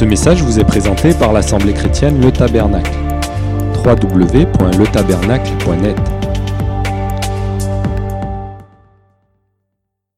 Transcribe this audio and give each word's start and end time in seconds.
Ce 0.00 0.04
message 0.06 0.42
vous 0.42 0.58
est 0.58 0.64
présenté 0.64 1.12
par 1.12 1.34
l'Assemblée 1.34 1.74
chrétienne 1.74 2.22
Le 2.22 2.32
Tabernacle. 2.32 2.90
www.letabernacle.net 3.84 5.98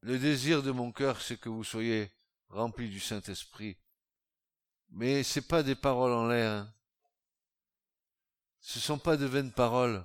Le 0.01 0.17
désir 0.17 0.63
de 0.63 0.71
mon 0.71 0.93
cœur, 0.93 1.19
c'est 1.19 1.35
que 1.35 1.49
vous 1.49 1.65
soyez 1.65 2.09
remplis 2.47 2.87
du 2.87 3.01
Saint-Esprit. 3.01 3.75
Mais 4.89 5.21
c'est 5.21 5.49
pas 5.49 5.63
des 5.63 5.75
paroles 5.75 6.13
en 6.13 6.29
l'air. 6.29 6.49
Hein. 6.49 6.69
Ce 8.61 8.79
sont 8.79 8.99
pas 8.99 9.17
de 9.17 9.25
vaines 9.25 9.51
paroles. 9.51 10.01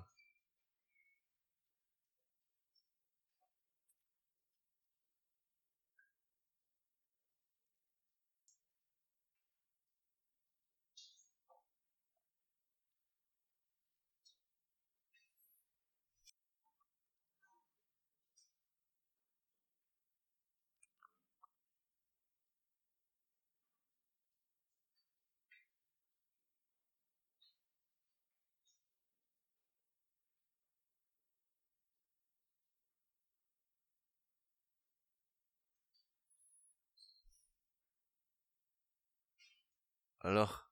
Alors, 40.28 40.70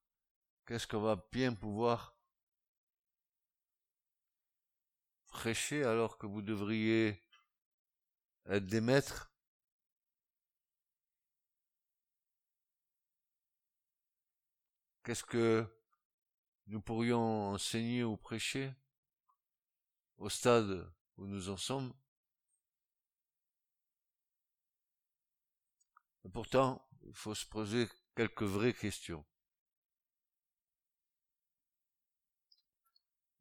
qu'est-ce 0.67 0.87
qu'on 0.87 1.01
va 1.01 1.17
bien 1.33 1.55
pouvoir 1.55 2.15
prêcher 5.29 5.83
alors 5.83 6.19
que 6.19 6.27
vous 6.27 6.43
devriez 6.43 7.25
être 8.45 8.67
des 8.67 8.83
maîtres? 8.83 9.33
Qu'est-ce 15.03 15.25
que 15.25 15.67
nous 16.67 16.83
pourrions 16.83 17.53
enseigner 17.55 18.05
ou 18.05 18.19
prêcher 18.19 18.75
au 20.19 20.29
stade 20.29 20.87
où 21.17 21.25
nous 21.25 21.49
en 21.49 21.57
sommes? 21.57 21.95
Et 26.27 26.29
pourtant, 26.29 26.87
il 27.07 27.15
faut 27.15 27.35
se 27.35 27.47
poser 27.47 27.89
quelques 28.15 28.43
vraies 28.43 28.75
questions. 28.75 29.25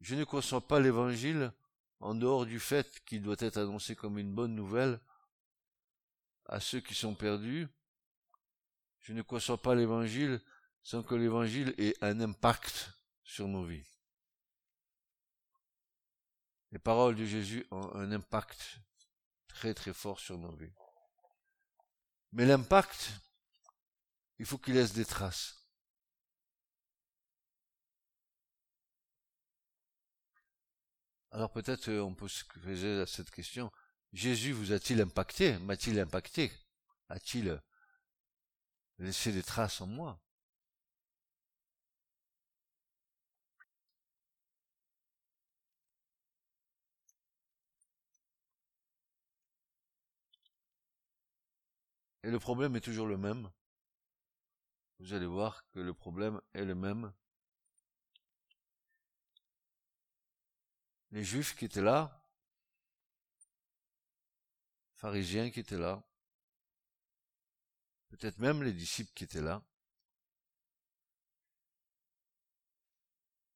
Je 0.01 0.15
ne 0.15 0.23
conçois 0.23 0.67
pas 0.67 0.79
l'évangile 0.79 1.51
en 1.99 2.15
dehors 2.15 2.45
du 2.45 2.59
fait 2.59 3.03
qu'il 3.05 3.21
doit 3.21 3.35
être 3.39 3.57
annoncé 3.57 3.95
comme 3.95 4.17
une 4.17 4.33
bonne 4.33 4.55
nouvelle 4.55 4.99
à 6.45 6.59
ceux 6.59 6.79
qui 6.79 6.93
sont 6.93 7.15
perdus. 7.15 7.67
Je 8.99 9.13
ne 9.13 9.21
conçois 9.21 9.61
pas 9.61 9.75
l'évangile 9.75 10.41
sans 10.83 11.03
que 11.03 11.15
l'évangile 11.15 11.73
ait 11.77 11.95
un 12.01 12.19
impact 12.19 12.91
sur 13.23 13.47
nos 13.47 13.63
vies. 13.63 13.85
Les 16.71 16.79
paroles 16.79 17.15
de 17.15 17.25
Jésus 17.25 17.65
ont 17.71 17.93
un 17.95 18.11
impact 18.11 18.79
très 19.47 19.73
très 19.73 19.93
fort 19.93 20.19
sur 20.19 20.37
nos 20.37 20.55
vies. 20.55 20.73
Mais 22.33 22.45
l'impact, 22.45 23.11
il 24.39 24.45
faut 24.45 24.57
qu'il 24.57 24.73
laisse 24.73 24.93
des 24.93 25.05
traces. 25.05 25.64
Alors 31.35 31.51
peut-être 31.51 31.89
euh, 31.89 32.01
on 32.01 32.13
peut 32.15 32.29
se 32.29 32.45
poser 32.45 33.05
cette 33.07 33.29
question. 33.29 33.69
Jésus 34.13 34.53
vous 34.53 34.71
a-t-il 34.71 35.01
impacté? 35.01 35.57
M'a-t-il 35.59 35.99
impacté? 35.99 36.49
A-t-il 37.09 37.61
laissé 38.99 39.33
des 39.33 39.43
traces 39.43 39.81
en 39.81 39.87
moi? 39.87 40.17
Et 52.23 52.31
le 52.31 52.39
problème 52.39 52.75
est 52.77 52.81
toujours 52.81 53.07
le 53.07 53.17
même. 53.17 53.49
Vous 54.99 55.13
allez 55.13 55.25
voir 55.25 55.65
que 55.73 55.79
le 55.79 55.93
problème 55.93 56.39
est 56.53 56.63
le 56.63 56.75
même 56.75 57.11
les 61.15 61.23
juifs 61.23 61.55
qui 61.55 61.63
étaient 61.63 61.81
là, 61.81 62.21
pharisiens 64.95 65.49
qui 65.49 65.61
étaient 65.61 65.77
là, 65.77 66.03
peut-être 68.09 68.37
même 68.39 68.61
les 68.63 68.73
disciples 68.73 69.13
qui 69.13 69.23
étaient 69.23 69.41
là, 69.41 69.63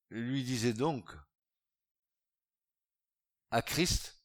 lui 0.09 0.46
disaient 0.46 0.74
donc 0.74 1.14
à 3.52 3.62
Christ, 3.62 4.24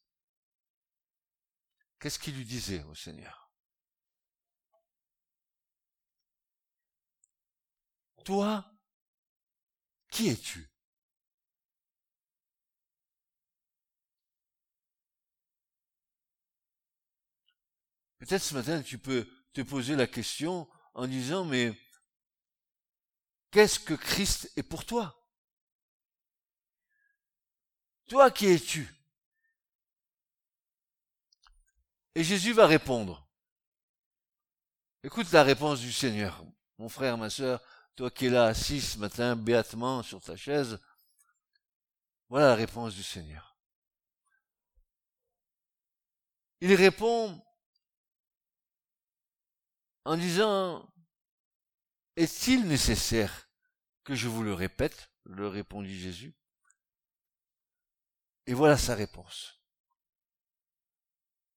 qu'est-ce 1.99 2.21
qu'il 2.21 2.37
lui 2.37 2.45
disait 2.45 2.85
au 2.85 2.95
Seigneur 2.95 3.51
Toi, 8.25 8.65
qui 10.09 10.29
es-tu? 10.29 10.74
Peut-être 18.27 18.43
ce 18.43 18.55
matin, 18.55 18.81
tu 18.81 18.97
peux 18.97 19.29
te 19.53 19.61
poser 19.61 19.97
la 19.97 20.07
question 20.07 20.67
en 20.95 21.07
disant, 21.07 21.45
mais 21.45 21.79
qu'est-ce 23.51 23.79
que 23.79 23.93
Christ 23.93 24.51
est 24.57 24.63
pour 24.63 24.87
toi? 24.87 25.29
Toi 28.09 28.31
qui 28.31 28.47
es-tu? 28.47 28.89
Et 32.15 32.25
Jésus 32.25 32.55
va 32.55 32.67
répondre. 32.67 33.29
Écoute 35.03 35.31
la 35.33 35.43
réponse 35.43 35.81
du 35.81 35.93
Seigneur. 35.93 36.47
Mon 36.79 36.89
frère, 36.89 37.19
ma 37.19 37.29
sœur, 37.29 37.61
toi 37.95 38.11
qui 38.11 38.25
es 38.25 38.31
là 38.31 38.47
assis 38.47 38.81
ce 38.81 38.97
matin, 38.97 39.37
béatement 39.37 40.03
sur 40.03 40.23
ta 40.23 40.35
chaise, 40.35 40.81
voilà 42.31 42.47
la 42.47 42.55
réponse 42.55 42.95
du 42.95 43.03
Seigneur. 43.03 43.59
Il 46.63 46.73
répond 46.73 47.44
en 50.05 50.17
disant 50.17 50.93
Est-il 52.17 52.67
nécessaire 52.67 53.49
que 54.05 54.15
je 54.15 54.29
vous 54.29 54.43
le 54.43 54.55
répète 54.55 55.11
le 55.25 55.49
répondit 55.49 55.99
Jésus? 55.99 56.35
Et 58.47 58.55
voilà 58.55 58.77
sa 58.77 58.95
réponse. 58.95 59.61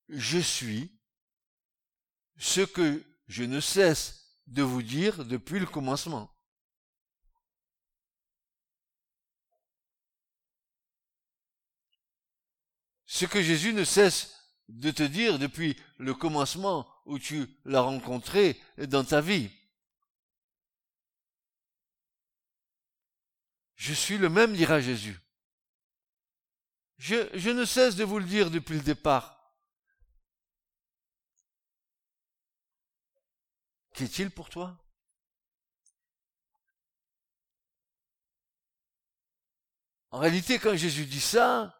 Je 0.10 0.40
suis 0.40 0.98
ce 2.38 2.62
que 2.62 3.04
je 3.28 3.44
ne 3.44 3.60
cesse 3.60 4.40
de 4.48 4.64
vous 4.64 4.82
dire 4.82 5.26
depuis 5.26 5.60
le 5.60 5.66
commencement. 5.66 6.34
Ce 13.06 13.26
que 13.26 13.42
Jésus 13.42 13.74
ne 13.74 13.84
cesse 13.84 14.54
de 14.70 14.92
te 14.92 15.04
dire 15.04 15.40
depuis 15.40 15.78
le 15.98 16.14
commencement 16.14 16.88
où 17.08 17.18
tu 17.18 17.48
l'as 17.66 17.82
rencontré 17.82 18.62
dans 18.78 19.04
ta 19.04 19.22
vie. 19.22 19.50
Je 23.76 23.94
suis 23.94 24.18
le 24.18 24.30
même, 24.30 24.54
dira 24.54 24.82
Jésus. 24.82 25.20
Je, 26.98 27.30
je 27.38 27.50
ne 27.50 27.64
cesse 27.64 27.96
de 27.96 28.04
vous 28.04 28.20
le 28.20 28.26
dire 28.26 28.52
depuis 28.52 28.76
le 28.76 28.82
départ. 28.82 29.56
Qu'est-il 33.94 34.30
pour 34.30 34.50
toi? 34.50 34.78
En 40.12 40.20
réalité, 40.20 40.60
quand 40.60 40.76
Jésus 40.76 41.06
dit 41.06 41.22
ça, 41.22 41.77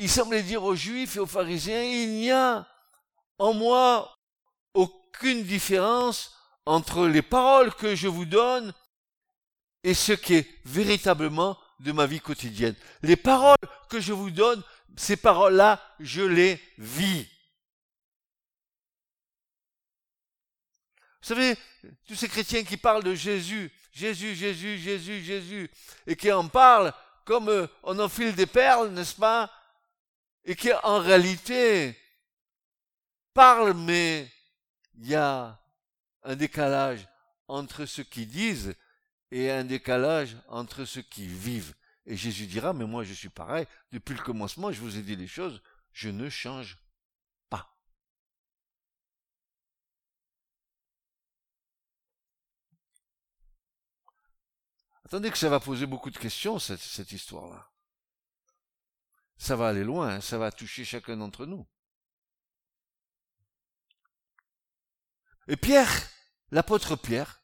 il 0.00 0.10
semblait 0.10 0.42
dire 0.42 0.64
aux 0.64 0.74
juifs 0.74 1.16
et 1.16 1.20
aux 1.20 1.26
pharisiens, 1.26 1.82
il 1.82 2.14
n'y 2.14 2.30
a 2.30 2.66
en 3.38 3.52
moi 3.52 4.16
aucune 4.72 5.44
différence 5.44 6.34
entre 6.64 7.06
les 7.06 7.22
paroles 7.22 7.74
que 7.74 7.94
je 7.94 8.08
vous 8.08 8.24
donne 8.24 8.72
et 9.84 9.92
ce 9.92 10.12
qui 10.12 10.34
est 10.34 10.48
véritablement 10.64 11.58
de 11.80 11.92
ma 11.92 12.06
vie 12.06 12.20
quotidienne. 12.20 12.74
Les 13.02 13.16
paroles 13.16 13.56
que 13.90 14.00
je 14.00 14.14
vous 14.14 14.30
donne, 14.30 14.62
ces 14.96 15.16
paroles-là, 15.16 15.80
je 16.00 16.22
les 16.22 16.58
vis. 16.78 17.26
Vous 21.20 21.28
savez, 21.28 21.56
tous 22.08 22.14
ces 22.14 22.28
chrétiens 22.28 22.64
qui 22.64 22.78
parlent 22.78 23.04
de 23.04 23.14
Jésus, 23.14 23.70
Jésus, 23.92 24.34
Jésus, 24.34 24.78
Jésus, 24.78 25.22
Jésus, 25.22 25.70
et 26.06 26.16
qui 26.16 26.32
en 26.32 26.48
parlent 26.48 26.94
comme 27.26 27.50
euh, 27.50 27.66
on 27.82 27.98
enfile 27.98 28.34
des 28.34 28.46
perles, 28.46 28.88
n'est-ce 28.88 29.14
pas? 29.14 29.50
Et 30.44 30.56
qui 30.56 30.72
en 30.72 31.00
réalité 31.00 31.96
parlent, 33.34 33.74
mais 33.74 34.30
il 34.98 35.08
y 35.08 35.14
a 35.14 35.60
un 36.22 36.36
décalage 36.36 37.06
entre 37.48 37.86
ce 37.86 38.02
qu'ils 38.02 38.28
disent 38.28 38.74
et 39.30 39.50
un 39.50 39.64
décalage 39.64 40.36
entre 40.48 40.84
ceux 40.84 41.02
qui 41.02 41.26
vivent. 41.26 41.74
Et 42.06 42.16
Jésus 42.16 42.46
dira, 42.46 42.72
mais 42.72 42.86
moi 42.86 43.04
je 43.04 43.12
suis 43.12 43.28
pareil, 43.28 43.66
depuis 43.92 44.14
le 44.14 44.22
commencement, 44.22 44.72
je 44.72 44.80
vous 44.80 44.96
ai 44.96 45.02
dit 45.02 45.16
les 45.16 45.26
choses, 45.26 45.62
je 45.92 46.08
ne 46.08 46.28
change 46.28 46.78
pas. 47.48 47.76
Attendez 55.04 55.30
que 55.30 55.38
ça 55.38 55.48
va 55.48 55.60
poser 55.60 55.86
beaucoup 55.86 56.10
de 56.10 56.18
questions, 56.18 56.58
cette, 56.58 56.80
cette 56.80 57.12
histoire-là. 57.12 57.69
Ça 59.40 59.56
va 59.56 59.68
aller 59.68 59.84
loin, 59.84 60.16
hein, 60.16 60.20
ça 60.20 60.36
va 60.36 60.52
toucher 60.52 60.84
chacun 60.84 61.16
d'entre 61.16 61.46
nous. 61.46 61.66
Et 65.48 65.56
Pierre, 65.56 65.90
l'apôtre 66.50 66.94
Pierre, 66.94 67.42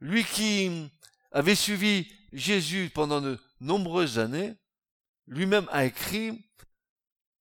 lui 0.00 0.24
qui 0.24 0.88
avait 1.32 1.56
suivi 1.56 2.08
Jésus 2.32 2.92
pendant 2.94 3.20
de 3.20 3.40
nombreuses 3.58 4.20
années, 4.20 4.54
lui-même 5.26 5.68
a 5.72 5.84
écrit, 5.84 6.48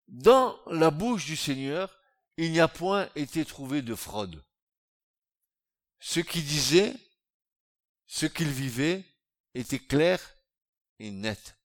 Dans 0.08 0.60
la 0.66 0.90
bouche 0.90 1.26
du 1.26 1.36
Seigneur, 1.36 1.96
il 2.38 2.52
n'y 2.52 2.60
a 2.60 2.68
point 2.68 3.08
été 3.14 3.46
trouvé 3.46 3.84
de 3.84 3.94
fraude. 3.94 4.44
Ce 6.00 6.20
qu'il 6.20 6.44
disait, 6.44 6.96
ce 8.08 8.26
qu'il 8.26 8.50
vivait, 8.50 9.06
était 9.54 9.80
clair 9.80 10.20
et 10.98 11.12
net. 11.12 11.56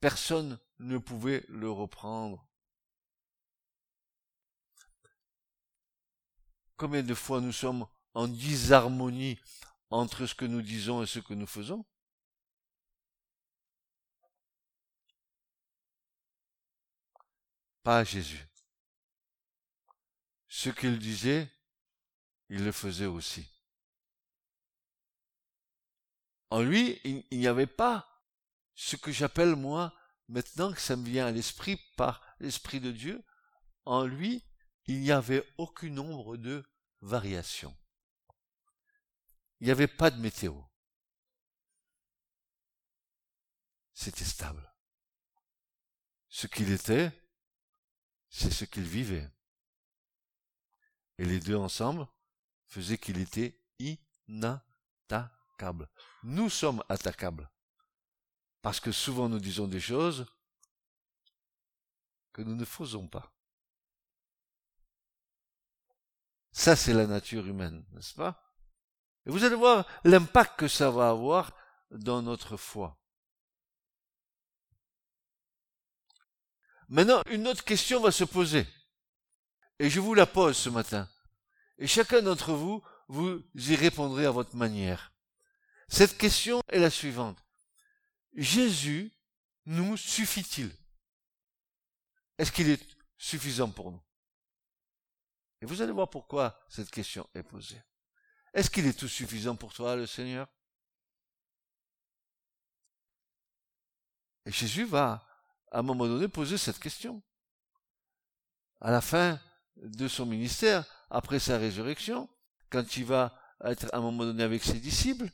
Personne 0.00 0.60
ne 0.78 0.98
pouvait 0.98 1.44
le 1.48 1.70
reprendre. 1.70 2.46
Combien 6.76 7.02
de 7.02 7.14
fois 7.14 7.40
nous 7.40 7.52
sommes 7.52 7.86
en 8.14 8.28
disharmonie 8.28 9.38
entre 9.90 10.26
ce 10.26 10.34
que 10.34 10.44
nous 10.44 10.62
disons 10.62 11.02
et 11.02 11.06
ce 11.06 11.20
que 11.20 11.34
nous 11.34 11.46
faisons? 11.46 11.84
Pas 17.82 18.04
Jésus. 18.04 18.46
Ce 20.48 20.70
qu'il 20.70 20.98
disait, 20.98 21.48
il 22.48 22.64
le 22.64 22.72
faisait 22.72 23.06
aussi. 23.06 23.48
En 26.50 26.62
lui, 26.62 27.00
il, 27.04 27.38
n'y 27.38 27.46
avait 27.46 27.66
pas 27.66 28.22
ce 28.74 28.96
que 28.96 29.12
j'appelle 29.12 29.56
moi, 29.56 29.94
maintenant 30.28 30.72
que 30.72 30.80
ça 30.80 30.96
me 30.96 31.04
vient 31.04 31.26
à 31.26 31.32
l'esprit 31.32 31.80
par 31.96 32.22
l'Esprit 32.40 32.80
de 32.80 32.92
Dieu, 32.92 33.24
en 33.84 34.04
lui, 34.04 34.44
il 34.86 35.00
n'y 35.00 35.12
avait 35.12 35.46
aucun 35.58 35.90
nombre 35.90 36.36
de 36.36 36.64
variations 37.00 37.76
il 39.60 39.66
n'y 39.66 39.70
avait 39.70 39.88
pas 39.88 40.10
de 40.10 40.20
météo. 40.20 40.54
C'était 43.94 44.24
stable. 44.24 44.74
Ce 46.28 46.46
qu'il 46.46 46.70
était, 46.70 47.10
c'est 48.28 48.50
ce 48.50 48.66
qu'il 48.66 48.84
vivait. 48.84 49.30
Et 51.18 51.24
les 51.24 51.40
deux 51.40 51.56
ensemble 51.56 52.06
faisaient 52.66 52.98
qu'il 52.98 53.18
était 53.18 53.58
inattaquable. 54.28 55.88
Nous 56.22 56.50
sommes 56.50 56.84
attaquables. 56.90 57.50
Parce 58.66 58.80
que 58.80 58.90
souvent 58.90 59.28
nous 59.28 59.38
disons 59.38 59.68
des 59.68 59.78
choses 59.78 60.26
que 62.32 62.42
nous 62.42 62.56
ne 62.56 62.64
faisons 62.64 63.06
pas. 63.06 63.32
Ça, 66.50 66.74
c'est 66.74 66.92
la 66.92 67.06
nature 67.06 67.46
humaine, 67.46 67.86
n'est-ce 67.92 68.12
pas? 68.12 68.52
Et 69.24 69.30
vous 69.30 69.44
allez 69.44 69.54
voir 69.54 69.86
l'impact 70.02 70.58
que 70.58 70.66
ça 70.66 70.90
va 70.90 71.10
avoir 71.10 71.56
dans 71.92 72.22
notre 72.22 72.56
foi. 72.56 72.98
Maintenant, 76.88 77.22
une 77.30 77.46
autre 77.46 77.62
question 77.62 78.00
va 78.00 78.10
se 78.10 78.24
poser. 78.24 78.66
Et 79.78 79.88
je 79.88 80.00
vous 80.00 80.14
la 80.14 80.26
pose 80.26 80.56
ce 80.56 80.70
matin. 80.70 81.08
Et 81.78 81.86
chacun 81.86 82.20
d'entre 82.20 82.52
vous, 82.52 82.82
vous 83.06 83.44
y 83.54 83.76
répondrez 83.76 84.26
à 84.26 84.32
votre 84.32 84.56
manière. 84.56 85.12
Cette 85.86 86.18
question 86.18 86.62
est 86.66 86.80
la 86.80 86.90
suivante. 86.90 87.45
Jésus 88.36 89.10
nous 89.64 89.96
suffit-il? 89.96 90.70
Est-ce 92.38 92.52
qu'il 92.52 92.68
est 92.68 92.96
suffisant 93.16 93.70
pour 93.70 93.90
nous? 93.90 94.02
Et 95.62 95.66
vous 95.66 95.80
allez 95.80 95.92
voir 95.92 96.10
pourquoi 96.10 96.60
cette 96.68 96.90
question 96.90 97.28
est 97.34 97.42
posée. 97.42 97.82
Est-ce 98.52 98.70
qu'il 98.70 98.86
est 98.86 98.98
tout 98.98 99.08
suffisant 99.08 99.56
pour 99.56 99.72
toi, 99.72 99.96
le 99.96 100.06
Seigneur? 100.06 100.46
Et 104.44 104.52
Jésus 104.52 104.84
va, 104.84 105.26
à 105.72 105.78
un 105.78 105.82
moment 105.82 106.06
donné, 106.06 106.28
poser 106.28 106.58
cette 106.58 106.78
question. 106.78 107.22
À 108.80 108.90
la 108.90 109.00
fin 109.00 109.40
de 109.76 110.08
son 110.08 110.26
ministère, 110.26 110.84
après 111.10 111.38
sa 111.38 111.56
résurrection, 111.58 112.28
quand 112.70 112.96
il 112.98 113.06
va 113.06 113.38
être 113.64 113.92
à 113.94 113.98
un 113.98 114.00
moment 114.00 114.24
donné 114.24 114.42
avec 114.42 114.62
ses 114.62 114.78
disciples, 114.78 115.30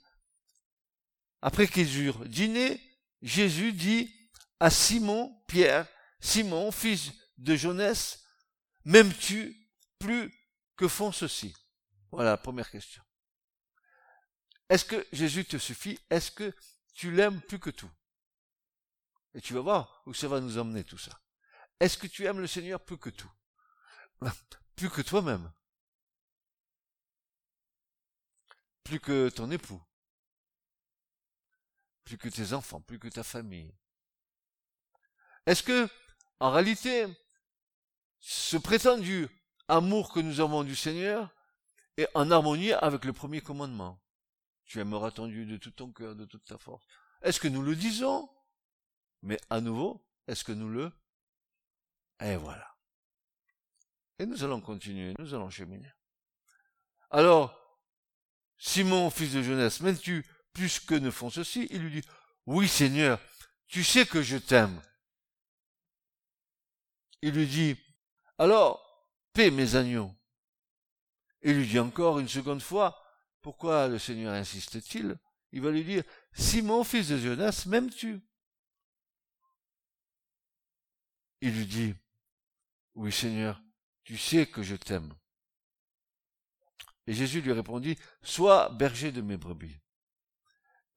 après 1.40 1.66
qu'ils 1.66 2.00
eurent 2.00 2.25
dîné, 2.26 2.81
Jésus 3.22 3.72
dit 3.72 4.12
à 4.60 4.69
Simon, 4.69 5.32
Pierre, 5.46 5.86
Simon, 6.20 6.70
fils 6.72 7.12
de 7.38 7.54
Jonas, 7.54 8.19
m'aimes-tu 8.84 9.56
plus 9.98 10.32
que 10.76 10.88
font 10.88 11.12
ceux-ci? 11.12 11.54
Voilà 12.10 12.30
la 12.30 12.36
première 12.36 12.70
question. 12.70 13.02
Est-ce 14.69 14.84
que 14.84 15.06
Jésus 15.12 15.44
te 15.44 15.56
suffit? 15.56 15.98
Est-ce 16.10 16.30
que 16.30 16.54
tu 16.94 17.12
l'aimes 17.12 17.40
plus 17.42 17.58
que 17.58 17.70
tout? 17.70 17.90
Et 19.34 19.40
tu 19.40 19.54
vas 19.54 19.60
voir 19.60 20.02
où 20.06 20.14
ça 20.14 20.28
va 20.28 20.40
nous 20.40 20.58
emmener 20.58 20.84
tout 20.84 20.98
ça. 20.98 21.20
Est-ce 21.80 21.96
que 21.96 22.06
tu 22.06 22.26
aimes 22.26 22.40
le 22.40 22.46
Seigneur 22.46 22.84
plus 22.84 22.98
que 22.98 23.10
tout? 23.10 23.30
Plus 24.76 24.88
que 24.88 25.02
toi-même? 25.02 25.52
Plus 28.82 28.98
que 28.98 29.29
ton 29.29 29.50
époux? 29.50 29.81
Plus 32.12 32.31
que 32.31 32.36
tes 32.36 32.52
enfants 32.52 32.82
Plus 32.82 32.98
que 32.98 33.08
ta 33.08 33.22
famille 33.22 33.74
Est-ce 35.46 35.62
que, 35.62 35.88
en 36.40 36.50
réalité, 36.50 37.06
ce 38.20 38.58
prétendu 38.58 39.28
amour 39.66 40.12
que 40.12 40.20
nous 40.20 40.40
avons 40.40 40.62
du 40.62 40.76
Seigneur 40.76 41.34
est 41.96 42.10
en 42.12 42.31
harmonie 42.31 42.72
avec 42.72 43.06
le 43.06 43.14
premier 43.14 43.40
commandement? 43.40 43.98
Tu 44.66 44.78
aimeras 44.78 45.10
ton 45.10 45.26
Dieu 45.26 45.46
de 45.46 45.56
tout 45.56 45.70
ton 45.70 45.90
cœur, 45.90 46.14
de 46.14 46.26
toute 46.26 46.44
ta 46.44 46.58
force. 46.58 46.84
Est-ce 47.22 47.40
que 47.40 47.48
nous 47.48 47.62
le 47.62 47.74
disons? 47.74 48.28
Mais 49.22 49.38
à 49.48 49.62
nouveau, 49.62 50.06
est-ce 50.26 50.44
que 50.44 50.52
nous 50.52 50.69
le... 50.69 50.92
Et 52.20 52.36
voilà. 52.36 52.76
Et 54.19 54.26
nous 54.26 54.44
allons 54.44 54.60
continuer, 54.60 55.14
nous 55.19 55.32
allons 55.32 55.48
cheminer. 55.48 55.90
Alors, 57.10 57.58
Simon, 58.58 59.08
fils 59.08 59.32
de 59.32 59.42
Jeunesse, 59.42 59.81
m'aimes-tu 59.81 60.26
plus 60.53 60.81
que 60.81 60.94
ne 60.94 61.11
font 61.11 61.31
ceci 61.31 61.67
Il 61.71 61.82
lui 61.82 62.01
dit, 62.01 62.09
oui 62.47 62.69
Seigneur, 62.69 63.21
tu 63.67 63.85
sais 63.85 64.06
que 64.06 64.23
je 64.23 64.37
t'aime. 64.37 64.81
Il 67.23 67.35
lui 67.35 67.47
dit, 67.47 67.77
alors, 68.39 68.82
paie 69.32 69.51
mes 69.51 69.77
agneaux. 69.77 70.13
Il 71.43 71.56
lui 71.56 71.67
dit 71.67 71.79
encore 71.79 72.19
une 72.19 72.29
seconde 72.29 72.63
fois, 72.63 73.01
pourquoi 73.41 73.89
le 73.89 73.99
Seigneur 73.99 74.35
insiste-t-il? 74.35 75.17
Il 75.53 75.61
va 75.61 75.71
lui 75.71 75.85
dire, 75.85 76.05
Simon, 76.32 76.85
fils 76.85 77.09
de 77.09 77.19
Jonas, 77.19 77.65
m'aimes-tu? 77.67 78.21
Il 81.41 81.56
lui 81.56 81.67
dit, 81.67 81.94
oui 82.94 83.13
Seigneur, 83.13 83.61
tu 84.05 84.17
sais 84.17 84.47
que 84.47 84.63
je 84.63 84.77
t'aime. 84.77 85.15
Et 87.06 87.15
Jésus 87.15 87.41
lui 87.41 87.53
répondit, 87.53 87.99
sois 88.23 88.69
berger 88.71 89.11
de 89.11 89.21
mes 89.21 89.37
brebis. 89.37 89.81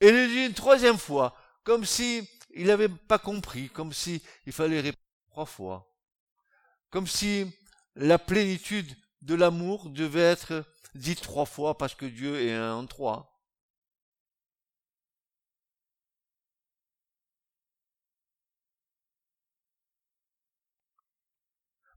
Et 0.01 0.11
lui 0.11 0.27
dit 0.27 0.45
une 0.45 0.53
troisième 0.53 0.97
fois, 0.97 1.35
comme 1.63 1.85
si 1.85 2.27
il 2.51 2.67
n'avait 2.67 2.89
pas 2.89 3.19
compris, 3.19 3.69
comme 3.69 3.93
si 3.93 4.21
il 4.45 4.53
fallait 4.53 4.81
répondre 4.81 5.01
trois 5.29 5.45
fois, 5.45 5.93
comme 6.89 7.07
si 7.07 7.45
la 7.95 8.17
plénitude 8.19 8.95
de 9.21 9.35
l'amour 9.35 9.89
devait 9.89 10.21
être 10.21 10.65
dit 10.95 11.15
trois 11.15 11.45
fois 11.45 11.77
parce 11.77 11.95
que 11.95 12.05
Dieu 12.05 12.41
est 12.41 12.53
un 12.53 12.75
en 12.75 12.85
trois. 12.87 13.31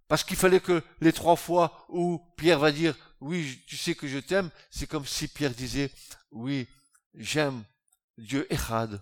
Parce 0.08 0.24
qu'il 0.24 0.36
fallait 0.36 0.60
que 0.60 0.82
les 1.00 1.12
trois 1.12 1.36
fois 1.36 1.84
où 1.90 2.18
Pierre 2.36 2.58
va 2.58 2.72
dire 2.72 2.96
oui, 3.20 3.62
tu 3.66 3.76
sais 3.76 3.94
que 3.94 4.08
je 4.08 4.18
t'aime, 4.18 4.50
c'est 4.70 4.86
comme 4.86 5.04
si 5.04 5.28
Pierre 5.28 5.54
disait 5.54 5.92
oui, 6.30 6.66
j'aime 7.14 7.62
Dieu 8.18 8.52
Echad, 8.52 9.00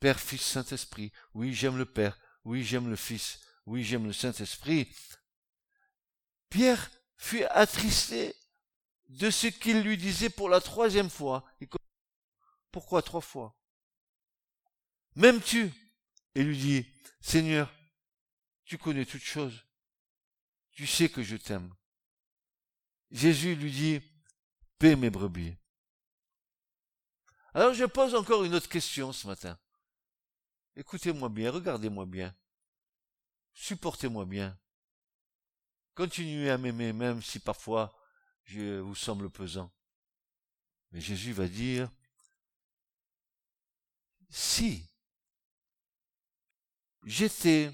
Père, 0.00 0.18
Fils, 0.18 0.42
Saint-Esprit. 0.42 1.12
Oui, 1.34 1.54
j'aime 1.54 1.76
le 1.76 1.84
Père. 1.84 2.18
Oui, 2.44 2.64
j'aime 2.64 2.88
le 2.88 2.96
Fils. 2.96 3.40
Oui, 3.66 3.84
j'aime 3.84 4.06
le 4.06 4.12
Saint-Esprit. 4.12 4.94
Pierre 6.48 6.90
fut 7.16 7.44
attristé 7.44 8.34
de 9.08 9.30
ce 9.30 9.46
qu'il 9.46 9.82
lui 9.82 9.96
disait 9.96 10.30
pour 10.30 10.48
la 10.48 10.60
troisième 10.60 11.10
fois. 11.10 11.44
Pourquoi 12.70 13.02
trois 13.02 13.20
fois? 13.20 13.56
M'aimes-tu? 15.14 15.72
Et 16.34 16.42
lui 16.42 16.58
dit, 16.58 16.86
Seigneur, 17.20 17.72
tu 18.64 18.78
connais 18.78 19.06
toutes 19.06 19.22
choses. 19.22 19.64
Tu 20.72 20.86
sais 20.86 21.08
que 21.08 21.22
je 21.22 21.36
t'aime. 21.36 21.72
Jésus 23.10 23.54
lui 23.54 23.70
dit, 23.70 24.00
paie 24.78 24.96
mes 24.96 25.10
brebis. 25.10 25.56
Alors 27.54 27.72
je 27.72 27.84
pose 27.84 28.16
encore 28.16 28.42
une 28.42 28.54
autre 28.56 28.68
question 28.68 29.12
ce 29.12 29.28
matin. 29.28 29.56
Écoutez-moi 30.74 31.28
bien, 31.28 31.52
regardez-moi 31.52 32.04
bien. 32.04 32.34
Supportez-moi 33.52 34.24
bien. 34.24 34.58
Continuez 35.94 36.50
à 36.50 36.58
m'aimer 36.58 36.92
même 36.92 37.22
si 37.22 37.38
parfois 37.38 37.96
je 38.42 38.80
vous 38.80 38.96
semble 38.96 39.30
pesant. 39.30 39.72
Mais 40.90 41.00
Jésus 41.00 41.32
va 41.32 41.46
dire, 41.46 41.88
si 44.28 44.90
j'étais 47.04 47.72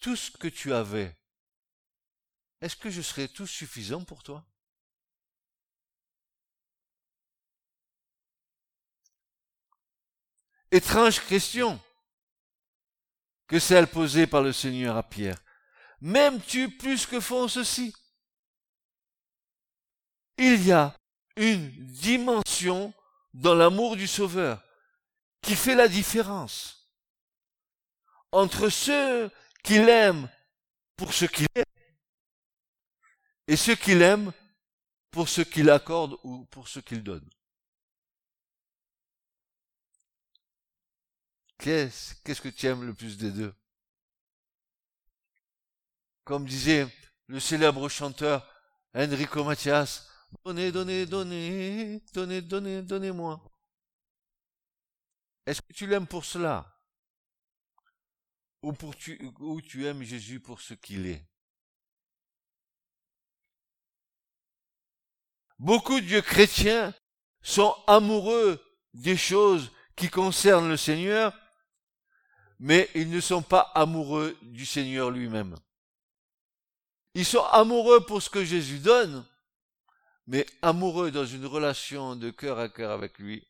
tout 0.00 0.14
ce 0.14 0.30
que 0.30 0.46
tu 0.46 0.72
avais, 0.72 1.16
est-ce 2.60 2.76
que 2.76 2.90
je 2.90 3.02
serais 3.02 3.26
tout 3.26 3.48
suffisant 3.48 4.04
pour 4.04 4.22
toi? 4.22 4.47
Étrange 10.70 11.24
question 11.26 11.80
que 13.46 13.58
celle 13.58 13.86
posée 13.86 14.26
par 14.26 14.42
le 14.42 14.52
Seigneur 14.52 14.96
à 14.96 15.02
Pierre. 15.02 15.38
M'aimes-tu 16.00 16.76
plus 16.76 17.06
que 17.06 17.20
font 17.20 17.48
ceci? 17.48 17.94
Il 20.36 20.64
y 20.64 20.72
a 20.72 20.94
une 21.36 21.70
dimension 21.86 22.92
dans 23.32 23.54
l'amour 23.54 23.96
du 23.96 24.06
Sauveur 24.06 24.62
qui 25.40 25.56
fait 25.56 25.74
la 25.74 25.88
différence 25.88 26.90
entre 28.30 28.68
ceux 28.68 29.30
qui 29.64 29.78
l'aiment 29.78 30.28
pour 30.96 31.14
ce 31.14 31.24
qu'il 31.24 31.46
est 31.54 31.64
et 33.46 33.56
ceux 33.56 33.74
qui 33.74 33.94
l'aiment 33.94 34.32
pour 35.10 35.28
ce 35.28 35.40
qu'il 35.40 35.70
accorde 35.70 36.18
ou 36.22 36.44
pour 36.46 36.68
ce 36.68 36.80
qu'il 36.80 37.02
donne. 37.02 37.28
Qu'est-ce, 41.58 42.40
que 42.40 42.48
tu 42.48 42.66
aimes 42.66 42.84
le 42.84 42.94
plus 42.94 43.18
des 43.18 43.32
deux? 43.32 43.54
Comme 46.24 46.46
disait 46.46 46.86
le 47.26 47.40
célèbre 47.40 47.88
chanteur 47.88 48.48
Enrico 48.94 49.42
Mathias, 49.44 50.08
donnez, 50.44 50.70
donnez, 50.70 51.04
donnez, 51.04 52.00
donnez, 52.12 52.40
donnez, 52.42 52.82
donnez-moi. 52.82 53.42
Est-ce 55.46 55.60
que 55.62 55.72
tu 55.72 55.86
l'aimes 55.86 56.06
pour 56.06 56.24
cela? 56.24 56.78
Ou, 58.62 58.72
pour 58.72 58.96
tu, 58.96 59.32
ou 59.40 59.60
tu 59.60 59.86
aimes 59.86 60.02
Jésus 60.02 60.40
pour 60.40 60.60
ce 60.60 60.74
qu'il 60.74 61.06
est? 61.06 61.26
Beaucoup 65.58 66.00
de 66.00 66.20
chrétiens 66.20 66.94
sont 67.42 67.74
amoureux 67.86 68.62
des 68.94 69.16
choses 69.16 69.72
qui 69.96 70.08
concernent 70.08 70.68
le 70.68 70.76
Seigneur, 70.76 71.36
mais 72.58 72.90
ils 72.94 73.10
ne 73.10 73.20
sont 73.20 73.42
pas 73.42 73.70
amoureux 73.74 74.36
du 74.42 74.66
Seigneur 74.66 75.10
lui-même. 75.10 75.56
Ils 77.14 77.24
sont 77.24 77.44
amoureux 77.44 78.04
pour 78.04 78.22
ce 78.22 78.30
que 78.30 78.44
Jésus 78.44 78.78
donne, 78.78 79.24
mais 80.26 80.46
amoureux 80.62 81.10
dans 81.10 81.26
une 81.26 81.46
relation 81.46 82.16
de 82.16 82.30
cœur 82.30 82.58
à 82.58 82.68
cœur 82.68 82.90
avec 82.90 83.18
lui. 83.18 83.46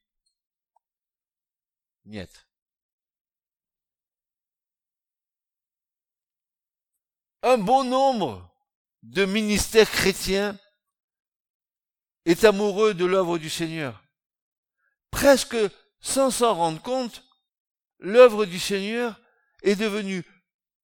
Niet. 2.05 2.47
Un 7.43 7.59
bon 7.59 7.85
nombre 7.85 8.50
de 9.03 9.25
ministères 9.25 9.91
chrétiens 9.91 10.59
est 12.25 12.45
amoureux 12.45 12.95
de 12.95 13.05
l'œuvre 13.05 13.38
du 13.38 13.49
Seigneur. 13.49 14.03
Presque 15.11 15.57
sans 16.00 16.31
s'en 16.31 16.55
rendre 16.55 16.83
compte, 16.83 17.27
l'œuvre 17.99 18.45
du 18.45 18.59
Seigneur 18.59 19.21
est 19.62 19.76
devenue 19.76 20.25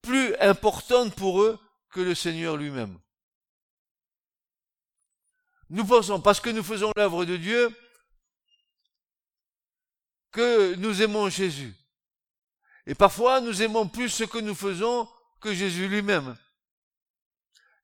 plus 0.03 0.35
importante 0.37 1.15
pour 1.15 1.43
eux 1.43 1.59
que 1.91 2.01
le 2.01 2.15
Seigneur 2.15 2.57
lui-même. 2.57 2.99
Nous 5.71 5.85
pensons, 5.85 6.21
parce 6.21 6.41
que 6.41 6.51
nous 6.51 6.63
faisons 6.63 6.93
l'œuvre 6.97 7.25
de 7.25 7.37
Dieu, 7.37 7.75
que 10.31 10.75
nous 10.75 11.03
aimons 11.03 11.29
Jésus. 11.29 11.75
Et 12.87 12.95
parfois, 12.95 13.41
nous 13.41 13.63
aimons 13.63 13.89
plus 13.89 14.11
ce 14.11 14.25
que 14.25 14.39
nous 14.39 14.55
faisons 14.55 15.09
que 15.41 15.55
Jésus 15.55 15.89
lui-même. 15.89 16.37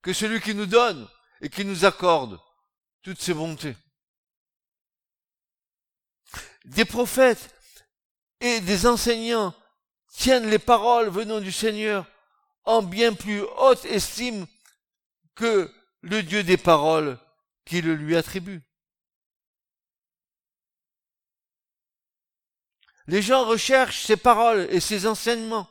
Que 0.03 0.13
celui 0.13 0.41
qui 0.41 0.55
nous 0.55 0.67
donne 0.67 1.09
et 1.41 1.49
qui 1.49 1.65
nous 1.65 1.85
accorde 1.85 2.39
toutes 3.03 3.21
ses 3.21 3.35
bontés. 3.35 3.77
Des 6.65 6.85
prophètes 6.85 7.55
et 8.41 8.61
des 8.61 8.87
enseignants 8.87 9.55
tiennent 10.13 10.49
les 10.49 10.59
paroles 10.59 11.09
venant 11.09 11.41
du 11.41 11.53
Seigneur 11.53 12.07
en 12.65 12.83
bien 12.83 13.15
plus 13.15 13.43
haute 13.59 13.85
estime 13.85 14.47
que 15.35 15.73
le 16.03 16.23
Dieu 16.23 16.43
des 16.43 16.57
paroles 16.57 17.19
qui 17.65 17.81
le 17.81 17.95
lui 17.95 18.17
attribue. 18.17 18.63
Les 23.07 23.23
gens 23.23 23.45
recherchent 23.45 24.05
ces 24.05 24.17
paroles 24.17 24.69
et 24.71 24.81
ces 24.81 25.07
enseignements. 25.07 25.69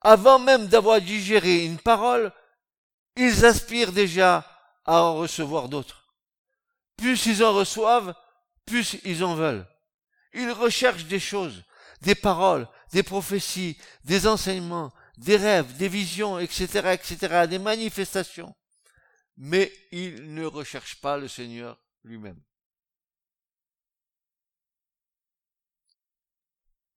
Avant 0.00 0.38
même 0.38 0.68
d'avoir 0.68 1.00
digéré 1.00 1.64
une 1.64 1.78
parole, 1.78 2.32
ils 3.16 3.44
aspirent 3.44 3.92
déjà 3.92 4.46
à 4.84 5.02
en 5.02 5.16
recevoir 5.16 5.68
d'autres. 5.68 6.14
Plus 6.96 7.26
ils 7.26 7.42
en 7.42 7.52
reçoivent, 7.52 8.14
plus 8.64 8.98
ils 9.04 9.24
en 9.24 9.34
veulent. 9.34 9.66
Ils 10.32 10.50
recherchent 10.50 11.06
des 11.06 11.20
choses, 11.20 11.64
des 12.02 12.14
paroles, 12.14 12.68
des 12.92 13.02
prophéties, 13.02 13.78
des 14.04 14.26
enseignements, 14.26 14.92
des 15.16 15.36
rêves, 15.36 15.76
des 15.76 15.88
visions, 15.88 16.38
etc., 16.38 16.92
etc., 16.92 17.46
des 17.48 17.58
manifestations. 17.58 18.54
Mais 19.36 19.72
ils 19.92 20.34
ne 20.34 20.44
recherchent 20.44 21.00
pas 21.00 21.16
le 21.16 21.28
Seigneur 21.28 21.80
lui-même. 22.04 22.40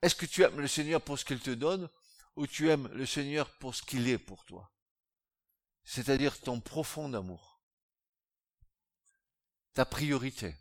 Est-ce 0.02 0.16
que 0.16 0.26
tu 0.26 0.44
aimes 0.44 0.60
le 0.60 0.68
Seigneur 0.68 1.02
pour 1.02 1.20
ce 1.20 1.26
qu'il 1.26 1.40
te 1.40 1.52
donne 1.52 1.90
ou 2.36 2.48
tu 2.48 2.70
aimes 2.70 2.88
le 2.94 3.06
Seigneur 3.06 3.50
pour 3.58 3.76
ce 3.76 3.84
qu'il 3.84 4.08
est 4.10 4.18
pour 4.18 4.46
toi? 4.46 4.72
C'est-à-dire 5.84 6.40
ton 6.40 6.60
profond 6.60 7.14
amour, 7.14 7.62
ta 9.74 9.86
priorité. 9.86 10.56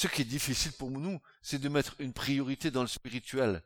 Ce 0.00 0.08
qui 0.08 0.22
est 0.22 0.24
difficile 0.24 0.72
pour 0.72 0.90
nous, 0.90 1.20
c'est 1.42 1.58
de 1.58 1.68
mettre 1.68 1.94
une 1.98 2.14
priorité 2.14 2.70
dans 2.70 2.80
le 2.80 2.88
spirituel. 2.88 3.62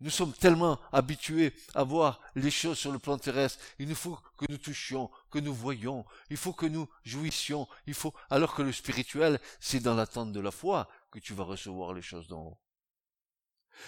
Nous 0.00 0.10
sommes 0.10 0.34
tellement 0.34 0.78
habitués 0.92 1.54
à 1.74 1.82
voir 1.82 2.20
les 2.34 2.50
choses 2.50 2.78
sur 2.78 2.92
le 2.92 2.98
plan 2.98 3.16
terrestre. 3.16 3.58
Il 3.78 3.88
nous 3.88 3.94
faut 3.94 4.18
que 4.36 4.44
nous 4.50 4.58
touchions, 4.58 5.10
que 5.30 5.38
nous 5.38 5.54
voyions. 5.54 6.04
Il 6.28 6.36
faut 6.36 6.52
que 6.52 6.66
nous 6.66 6.86
jouissions. 7.04 7.66
Il 7.86 7.94
faut, 7.94 8.12
alors 8.28 8.54
que 8.54 8.60
le 8.60 8.70
spirituel, 8.70 9.40
c'est 9.60 9.80
dans 9.80 9.94
l'attente 9.94 10.34
de 10.34 10.40
la 10.40 10.50
foi 10.50 10.90
que 11.10 11.18
tu 11.18 11.32
vas 11.32 11.44
recevoir 11.44 11.94
les 11.94 12.02
choses 12.02 12.28
d'en 12.28 12.48
haut. 12.48 12.60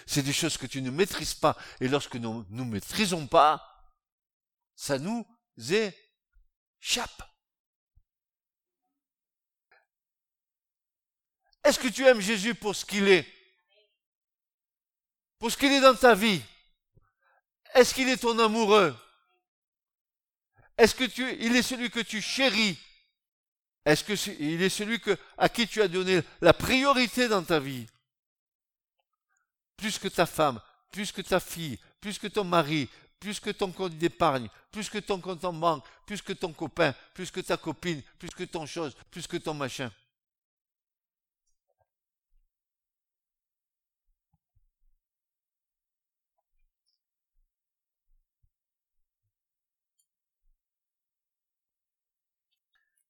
C'est 0.07 0.23
des 0.23 0.33
choses 0.33 0.57
que 0.57 0.65
tu 0.65 0.81
ne 0.81 0.89
maîtrises 0.89 1.35
pas. 1.35 1.55
Et 1.81 1.87
lorsque 1.87 2.15
nous 2.15 2.47
ne 2.49 2.63
maîtrisons 2.63 3.27
pas, 3.27 3.61
ça 4.75 4.97
nous 4.97 5.23
échappe. 5.59 7.34
Est-ce 11.65 11.79
que 11.79 11.87
tu 11.87 12.05
aimes 12.05 12.21
Jésus 12.21 12.53
pour 12.53 12.75
ce 12.75 12.85
qu'il 12.85 13.07
est? 13.07 13.25
Pour 15.39 15.51
ce 15.51 15.57
qu'il 15.57 15.73
est 15.73 15.81
dans 15.81 15.95
ta 15.95 16.13
vie? 16.13 16.39
Est-ce 17.73 17.91
qu'il 17.91 18.07
est 18.07 18.17
ton 18.17 18.37
amoureux? 18.37 18.95
Est-ce 20.77 20.93
que 20.93 21.05
tu, 21.05 21.27
il 21.39 21.55
est 21.55 21.63
celui 21.63 21.89
que 21.89 22.01
tu 22.01 22.21
chéris? 22.21 22.77
Est-ce 23.83 24.03
que 24.03 24.31
il 24.39 24.61
est 24.61 24.69
celui 24.69 25.01
à 25.39 25.49
qui 25.49 25.67
tu 25.67 25.81
as 25.81 25.87
donné 25.87 26.21
la 26.39 26.53
priorité 26.53 27.27
dans 27.27 27.43
ta 27.43 27.59
vie? 27.59 27.87
Plus 29.75 29.97
que 29.97 30.07
ta 30.07 30.27
femme, 30.27 30.61
plus 30.91 31.11
que 31.11 31.21
ta 31.21 31.39
fille, 31.39 31.79
plus 31.99 32.19
que 32.19 32.27
ton 32.27 32.43
mari, 32.43 32.87
plus 33.19 33.39
que 33.39 33.49
ton 33.49 33.71
compte 33.71 33.97
d'épargne, 33.97 34.49
plus 34.71 34.87
que 34.87 34.99
ton 34.99 35.19
compte 35.19 35.43
en 35.43 35.53
banque, 35.53 35.83
plus 36.05 36.21
que 36.21 36.33
ton 36.33 36.53
copain, 36.53 36.93
plus 37.15 37.31
que 37.31 37.39
ta 37.39 37.57
copine, 37.57 38.03
plus 38.19 38.29
que 38.29 38.43
ton 38.43 38.67
chose, 38.67 38.95
plus 39.09 39.25
que 39.25 39.37
ton 39.37 39.55
machin. 39.55 39.91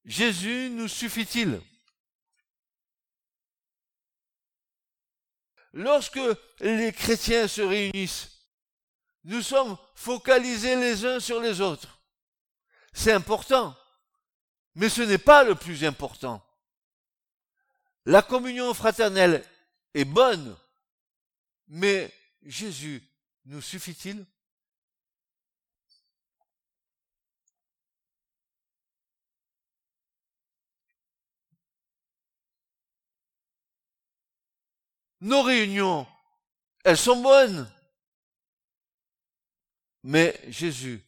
Jésus 0.06 0.70
nous 0.70 0.86
suffit-il? 0.86 1.60
Lorsque 5.72 6.20
les 6.60 6.92
chrétiens 6.92 7.48
se 7.48 7.60
réunissent, 7.60 8.30
nous 9.24 9.42
sommes 9.42 9.76
focalisés 9.96 10.76
les 10.76 11.04
uns 11.04 11.18
sur 11.18 11.40
les 11.40 11.60
autres. 11.60 12.00
C'est 12.92 13.12
important, 13.12 13.76
mais 14.76 14.88
ce 14.88 15.02
n'est 15.02 15.18
pas 15.18 15.42
le 15.42 15.56
plus 15.56 15.84
important. 15.84 16.40
La 18.06 18.22
communion 18.22 18.72
fraternelle 18.72 19.44
est 19.92 20.04
bonne, 20.04 20.56
mais 21.66 22.14
Jésus 22.42 23.02
nous 23.44 23.60
suffit-il? 23.60 24.24
Nos 35.20 35.42
réunions, 35.42 36.06
elles 36.84 36.98
sont 36.98 37.20
bonnes. 37.22 37.70
Mais 40.02 40.38
Jésus 40.48 41.04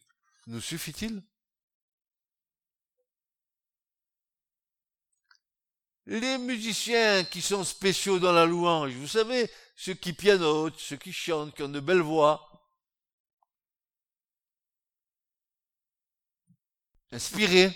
nous 0.47 0.61
suffit-il? 0.61 1.23
Les 6.05 6.39
musiciens 6.39 7.23
qui 7.23 7.41
sont 7.41 7.63
spéciaux 7.63 8.17
dans 8.17 8.31
la 8.31 8.45
louange, 8.45 8.93
vous 8.93 9.07
savez, 9.07 9.49
ceux 9.75 9.93
qui 9.93 10.11
pianotent, 10.11 10.79
ceux 10.79 10.97
qui 10.97 11.13
chantent, 11.13 11.55
qui 11.55 11.61
ont 11.61 11.69
de 11.69 11.79
belles 11.79 12.01
voix, 12.01 12.67
inspirés, 17.11 17.71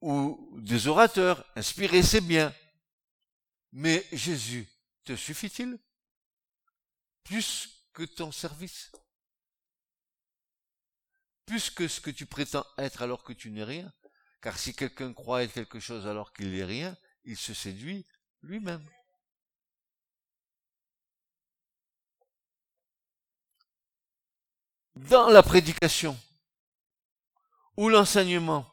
ou 0.00 0.58
des 0.60 0.86
orateurs, 0.86 1.44
inspirés, 1.56 2.04
c'est 2.04 2.20
bien. 2.20 2.54
Mais 3.72 4.06
Jésus 4.12 4.68
te 5.04 5.16
suffit-il? 5.16 5.78
Plus 7.24 7.88
que 7.92 8.02
ton 8.02 8.30
service. 8.30 8.90
Plus 11.46 11.70
que 11.70 11.88
ce 11.88 12.00
que 12.00 12.10
tu 12.10 12.26
prétends 12.26 12.66
être 12.78 13.02
alors 13.02 13.24
que 13.24 13.32
tu 13.32 13.50
n'es 13.50 13.64
rien. 13.64 13.92
Car 14.40 14.58
si 14.58 14.74
quelqu'un 14.74 15.12
croit 15.12 15.42
être 15.42 15.52
quelque 15.52 15.80
chose 15.80 16.06
alors 16.06 16.32
qu'il 16.32 16.50
n'est 16.50 16.64
rien, 16.64 16.96
il 17.24 17.36
se 17.36 17.54
séduit 17.54 18.06
lui-même. 18.42 18.86
Dans 24.94 25.28
la 25.28 25.42
prédication 25.42 26.18
ou 27.76 27.88
l'enseignement, 27.88 28.70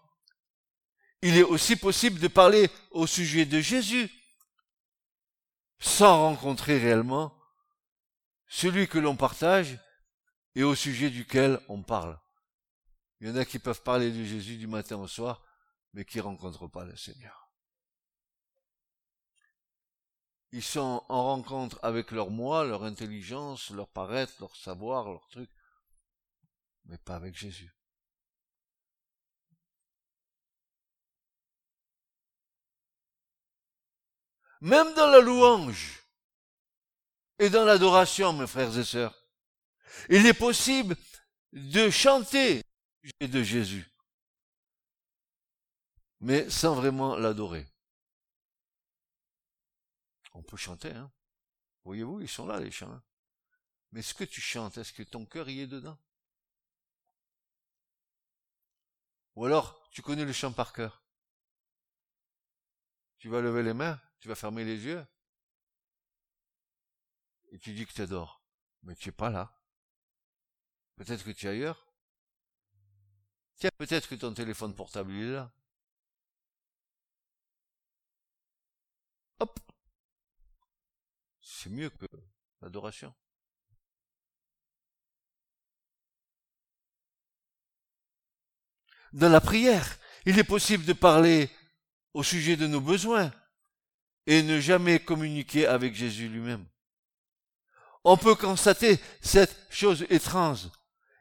il 1.21 1.37
est 1.37 1.43
aussi 1.43 1.75
possible 1.75 2.19
de 2.19 2.27
parler 2.27 2.69
au 2.91 3.07
sujet 3.07 3.45
de 3.45 3.61
Jésus 3.61 4.09
sans 5.79 6.21
rencontrer 6.21 6.77
réellement 6.77 7.35
celui 8.47 8.87
que 8.87 8.99
l'on 8.99 9.15
partage 9.15 9.79
et 10.55 10.63
au 10.63 10.75
sujet 10.75 11.09
duquel 11.09 11.59
on 11.69 11.81
parle. 11.81 12.19
Il 13.19 13.27
y 13.27 13.31
en 13.31 13.35
a 13.35 13.45
qui 13.45 13.59
peuvent 13.59 13.83
parler 13.83 14.11
de 14.11 14.23
Jésus 14.23 14.57
du 14.57 14.67
matin 14.67 14.97
au 14.97 15.07
soir, 15.07 15.43
mais 15.93 16.05
qui 16.05 16.17
ne 16.17 16.23
rencontrent 16.23 16.67
pas 16.67 16.85
le 16.85 16.95
Seigneur. 16.95 17.49
Ils 20.51 20.63
sont 20.63 21.03
en 21.09 21.23
rencontre 21.25 21.79
avec 21.83 22.11
leur 22.11 22.31
moi, 22.31 22.65
leur 22.65 22.83
intelligence, 22.83 23.69
leur 23.69 23.87
paraître, 23.87 24.33
leur 24.39 24.55
savoir, 24.55 25.07
leur 25.07 25.27
truc, 25.27 25.49
mais 26.85 26.97
pas 26.97 27.15
avec 27.15 27.35
Jésus. 27.35 27.78
Même 34.61 34.93
dans 34.93 35.07
la 35.07 35.19
louange 35.19 36.03
et 37.37 37.49
dans 37.49 37.63
l'adoration, 37.63 38.33
mes 38.33 38.47
frères 38.47 38.77
et 38.77 38.83
sœurs. 38.83 39.15
Il 40.09 40.25
est 40.25 40.33
possible 40.33 40.95
de 41.53 41.89
chanter 41.89 42.63
de 43.21 43.43
Jésus, 43.43 43.89
mais 46.19 46.49
sans 46.49 46.75
vraiment 46.75 47.15
l'adorer. 47.15 47.67
On 50.33 50.43
peut 50.43 50.57
chanter, 50.57 50.91
hein. 50.91 51.11
Voyez-vous, 51.85 52.21
ils 52.21 52.29
sont 52.29 52.45
là, 52.45 52.59
les 52.59 52.71
chants. 52.71 52.91
Hein. 52.91 53.03
Mais 53.91 54.01
ce 54.01 54.13
que 54.13 54.23
tu 54.23 54.41
chantes, 54.41 54.77
est-ce 54.77 54.93
que 54.93 55.03
ton 55.03 55.25
cœur 55.25 55.49
y 55.49 55.61
est 55.61 55.67
dedans? 55.67 55.97
Ou 59.35 59.45
alors, 59.45 59.89
tu 59.89 60.01
connais 60.01 60.25
le 60.25 60.33
chant 60.33 60.51
par 60.51 60.73
cœur 60.73 61.01
Tu 63.17 63.29
vas 63.29 63.41
lever 63.41 63.63
les 63.63 63.73
mains 63.73 63.99
tu 64.19 64.27
vas 64.27 64.35
fermer 64.35 64.65
les 64.65 64.83
yeux 64.83 65.05
et 67.51 67.59
tu 67.59 67.73
dis 67.73 67.85
que 67.85 67.93
tu 67.93 68.01
adores. 68.01 68.41
Mais 68.83 68.95
tu 68.95 69.09
es 69.09 69.11
pas 69.11 69.29
là. 69.29 69.53
Peut-être 70.95 71.23
que 71.23 71.31
tu 71.31 71.47
es 71.47 71.49
ailleurs. 71.49 71.87
Tiens, 73.55 73.71
peut-être 73.77 74.07
que 74.07 74.15
ton 74.15 74.33
téléphone 74.33 74.73
portable 74.73 75.11
est 75.13 75.31
là. 75.31 75.51
Hop. 79.39 79.59
C'est 81.41 81.69
mieux 81.69 81.89
que 81.89 82.05
l'adoration. 82.61 83.13
Dans 89.11 89.29
la 89.29 89.41
prière, 89.41 89.97
il 90.25 90.37
est 90.37 90.43
possible 90.43 90.85
de 90.85 90.93
parler 90.93 91.49
au 92.13 92.23
sujet 92.23 92.55
de 92.55 92.67
nos 92.67 92.81
besoins, 92.81 93.33
et 94.27 94.43
ne 94.43 94.59
jamais 94.59 94.99
communiquer 94.99 95.65
avec 95.65 95.95
Jésus 95.95 96.27
lui-même. 96.27 96.65
On 98.03 98.17
peut 98.17 98.35
constater 98.35 98.99
cette 99.21 99.55
chose 99.69 100.05
étrange. 100.09 100.69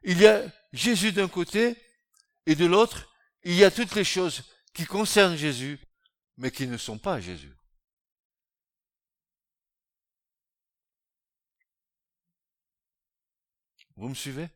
Il 0.02 0.20
y 0.20 0.26
a 0.26 0.42
Jésus 0.72 1.12
d'un 1.12 1.28
côté 1.28 1.76
et 2.46 2.54
de 2.54 2.66
l'autre, 2.66 3.12
il 3.42 3.54
y 3.54 3.64
a 3.64 3.70
toutes 3.70 3.94
les 3.94 4.04
choses 4.04 4.44
qui 4.72 4.84
concernent 4.84 5.36
Jésus, 5.36 5.78
mais 6.36 6.50
qui 6.50 6.66
ne 6.66 6.76
sont 6.76 6.98
pas 6.98 7.20
Jésus. 7.20 7.54
Vous 13.96 14.08
me 14.08 14.14
suivez? 14.14 14.48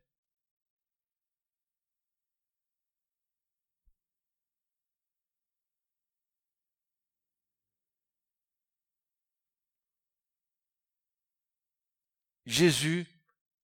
Jésus 12.46 13.06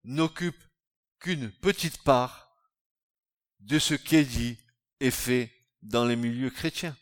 n'occupe 0.03 0.61
qu'une 1.19 1.51
petite 1.51 2.03
part 2.03 2.55
de 3.59 3.79
ce 3.79 3.93
qui 3.93 4.15
est 4.15 4.25
dit 4.25 4.57
et 4.99 5.11
fait 5.11 5.51
dans 5.81 6.05
les 6.05 6.15
milieux 6.15 6.49
chrétiens. 6.49 6.97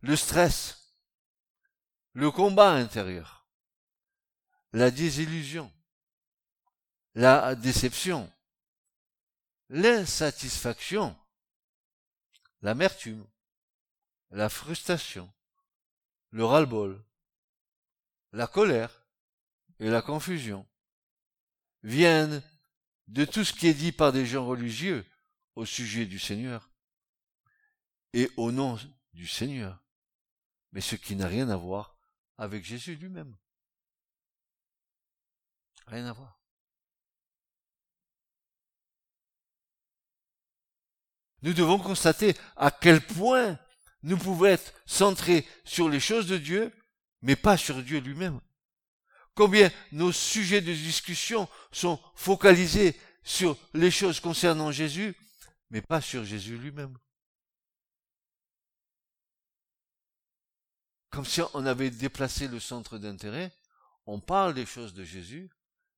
Le 0.00 0.16
stress, 0.16 0.96
le 2.12 2.30
combat 2.30 2.72
intérieur, 2.72 3.48
la 4.72 4.90
désillusion, 4.90 5.72
la 7.14 7.54
déception, 7.54 8.30
l'insatisfaction, 9.68 11.18
l'amertume, 12.62 13.26
la 14.30 14.48
frustration, 14.48 15.32
le 16.30 16.44
ras-le-bol, 16.44 17.02
la 18.32 18.46
colère 18.46 19.06
et 19.78 19.90
la 19.90 20.02
confusion 20.02 20.66
viennent 21.82 22.42
de 23.08 23.24
tout 23.24 23.44
ce 23.44 23.52
qui 23.52 23.68
est 23.68 23.74
dit 23.74 23.92
par 23.92 24.12
des 24.12 24.26
gens 24.26 24.46
religieux 24.46 25.06
au 25.54 25.64
sujet 25.64 26.06
du 26.06 26.18
Seigneur 26.18 26.70
et 28.12 28.30
au 28.36 28.52
nom 28.52 28.78
du 29.12 29.26
Seigneur, 29.26 29.84
mais 30.72 30.80
ce 30.80 30.96
qui 30.96 31.16
n'a 31.16 31.28
rien 31.28 31.48
à 31.48 31.56
voir 31.56 31.98
avec 32.38 32.64
Jésus 32.64 32.96
lui-même. 32.96 33.36
Rien 35.86 36.06
à 36.06 36.12
voir. 36.12 36.40
Nous 41.42 41.52
devons 41.52 41.78
constater 41.78 42.34
à 42.56 42.70
quel 42.70 43.00
point 43.00 43.58
nous 44.02 44.18
pouvons 44.18 44.46
être 44.46 44.72
centrés 44.86 45.46
sur 45.64 45.88
les 45.88 46.00
choses 46.00 46.26
de 46.26 46.38
Dieu, 46.38 46.72
mais 47.22 47.36
pas 47.36 47.56
sur 47.56 47.82
Dieu 47.82 47.98
lui-même. 48.00 48.40
Combien 49.34 49.70
nos 49.92 50.12
sujets 50.12 50.62
de 50.62 50.72
discussion 50.72 51.48
sont 51.70 52.00
focalisés 52.14 52.98
sur 53.22 53.56
les 53.74 53.90
choses 53.90 54.20
concernant 54.20 54.72
Jésus, 54.72 55.14
mais 55.70 55.82
pas 55.82 56.00
sur 56.00 56.24
Jésus 56.24 56.56
lui-même. 56.56 56.96
Comme 61.10 61.24
si 61.24 61.40
on 61.54 61.66
avait 61.66 61.90
déplacé 61.90 62.48
le 62.48 62.60
centre 62.60 62.98
d'intérêt, 62.98 63.52
on 64.06 64.20
parle 64.20 64.54
des 64.54 64.66
choses 64.66 64.94
de 64.94 65.04
Jésus, 65.04 65.50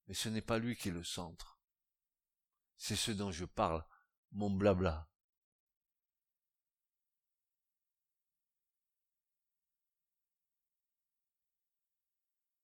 mais 0.07 0.14
ce 0.14 0.28
n'est 0.28 0.40
pas 0.40 0.59
lui 0.59 0.76
qui 0.76 0.88
est 0.88 0.92
le 0.92 1.04
centre. 1.04 1.59
C'est 2.76 2.96
ce 2.96 3.11
dont 3.11 3.31
je 3.31 3.44
parle, 3.44 3.85
mon 4.33 4.50
blabla. 4.50 5.07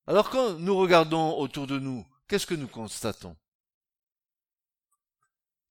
Alors 0.07 0.29
quand 0.31 0.55
nous 0.59 0.77
regardons 0.77 1.39
autour 1.39 1.67
de 1.67 1.79
nous, 1.79 2.07
qu'est-ce 2.29 2.47
que 2.47 2.55
nous 2.55 2.69
constatons? 2.69 3.37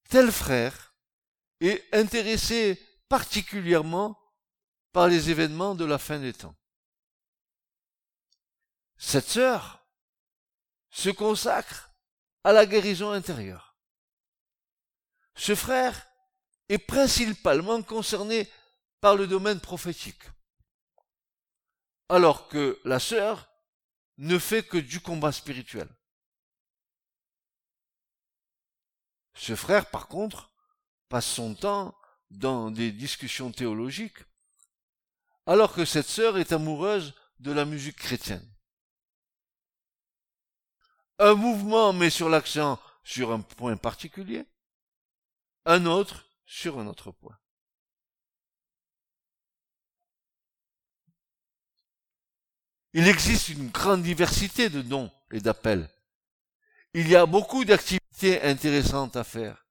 Tel 0.10 0.32
frère 0.32 0.96
est 1.60 1.84
intéressé 1.94 2.82
particulièrement 3.10 4.20
par 4.92 5.08
les 5.08 5.30
événements 5.30 5.76
de 5.76 5.86
la 5.86 5.98
fin 5.98 6.20
des 6.20 6.34
temps. 6.34 6.56
Cette 8.98 9.28
sœur 9.28 9.86
se 10.90 11.10
consacre 11.10 11.92
à 12.44 12.54
la 12.54 12.66
guérison 12.66 13.12
intérieure. 13.12 13.76
Ce 15.36 15.56
frère 15.56 16.08
est 16.70 16.78
principalement 16.78 17.82
concerné 17.82 18.50
par 19.02 19.16
le 19.16 19.28
domaine 19.28 19.60
prophétique, 19.60 20.24
alors 22.10 22.48
que 22.48 22.80
la 22.86 23.00
sœur 23.00 23.53
ne 24.24 24.40
fait 24.40 24.64
que 24.64 24.78
du 24.78 25.02
combat 25.02 25.34
spirituel. 25.34 25.90
Ce 29.36 29.56
frère, 29.56 29.90
par 29.90 30.08
contre, 30.08 30.54
passe 31.10 31.26
son 31.26 31.56
temps 31.56 31.98
dans 32.32 32.72
des 32.72 32.94
discussions 32.94 33.52
théologiques, 33.52 34.20
alors 35.46 35.74
que 35.74 35.84
cette 35.84 36.08
sœur 36.08 36.38
est 36.38 36.54
amoureuse 36.54 37.14
de 37.40 37.52
la 37.52 37.66
musique 37.66 37.98
chrétienne. 37.98 38.50
Un 41.20 41.34
mouvement 41.36 41.92
met 41.92 42.10
sur 42.10 42.30
l'accent 42.30 42.80
sur 43.04 43.34
un 43.34 43.42
point 43.42 43.76
particulier, 43.76 44.46
un 45.66 45.86
autre 45.86 46.26
sur 46.46 46.80
un 46.80 46.88
autre 46.88 47.12
point. 47.12 47.38
Il 52.94 53.08
existe 53.08 53.50
une 53.50 53.70
grande 53.70 54.04
diversité 54.04 54.70
de 54.70 54.82
dons 54.82 55.12
et 55.32 55.40
d'appels. 55.40 55.90
Il 56.94 57.08
y 57.08 57.16
a 57.16 57.26
beaucoup 57.26 57.66
d'activités 57.66 58.42
intéressantes 58.44 59.16
à 59.16 59.24
faire. 59.24 59.66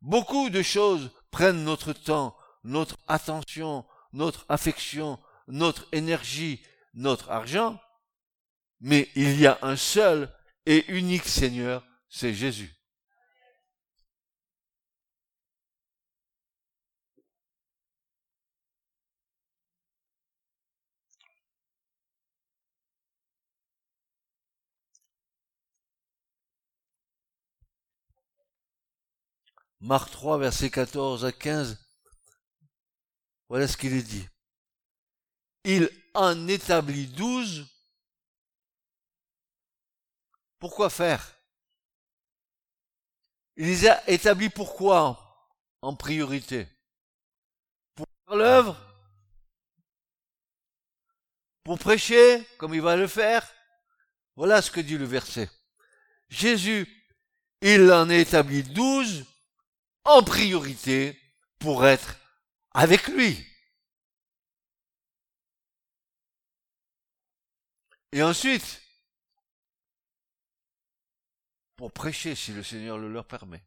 Beaucoup 0.00 0.50
de 0.50 0.62
choses 0.62 1.10
prennent 1.30 1.64
notre 1.64 1.92
temps, 1.92 2.36
notre 2.64 2.96
attention, 3.06 3.84
notre 4.12 4.44
affection, 4.48 5.18
notre 5.46 5.86
énergie, 5.92 6.60
notre 6.94 7.30
argent, 7.30 7.80
mais 8.80 9.08
il 9.14 9.38
y 9.40 9.46
a 9.46 9.58
un 9.62 9.76
seul 9.76 10.32
et 10.66 10.90
unique 10.92 11.26
Seigneur, 11.26 11.84
c'est 12.08 12.34
Jésus. 12.34 12.77
Marc 29.80 30.10
3, 30.10 30.38
verset 30.38 30.70
14 30.70 31.24
à 31.24 31.32
15. 31.32 31.78
Voilà 33.48 33.68
ce 33.68 33.76
qu'il 33.76 33.94
est 33.94 34.02
dit. 34.02 34.26
Il 35.64 35.90
en 36.14 36.48
établit 36.48 37.06
douze. 37.06 37.66
Pourquoi 40.58 40.90
faire? 40.90 41.34
Il 43.56 43.66
les 43.66 43.88
a 43.88 44.08
établis 44.10 44.50
pourquoi 44.50 45.50
en 45.82 45.94
priorité? 45.94 46.68
Pour 47.94 48.06
faire 48.26 48.36
l'œuvre? 48.36 48.76
Pour 51.62 51.78
prêcher, 51.78 52.44
comme 52.56 52.74
il 52.74 52.80
va 52.80 52.96
le 52.96 53.06
faire? 53.06 53.48
Voilà 54.34 54.62
ce 54.62 54.70
que 54.70 54.80
dit 54.80 54.98
le 54.98 55.04
verset. 55.04 55.50
Jésus, 56.28 56.86
il 57.60 57.92
en 57.92 58.08
a 58.08 58.14
établi 58.14 58.62
douze 58.62 59.24
en 60.08 60.22
priorité 60.22 61.20
pour 61.58 61.86
être 61.86 62.16
avec 62.72 63.08
lui. 63.08 63.44
Et 68.12 68.22
ensuite, 68.22 68.80
pour 71.76 71.92
prêcher 71.92 72.34
si 72.34 72.52
le 72.52 72.62
Seigneur 72.62 72.98
le 72.98 73.12
leur 73.12 73.26
permet. 73.26 73.62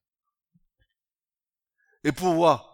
Et 2.04 2.12
pouvoir 2.12 2.72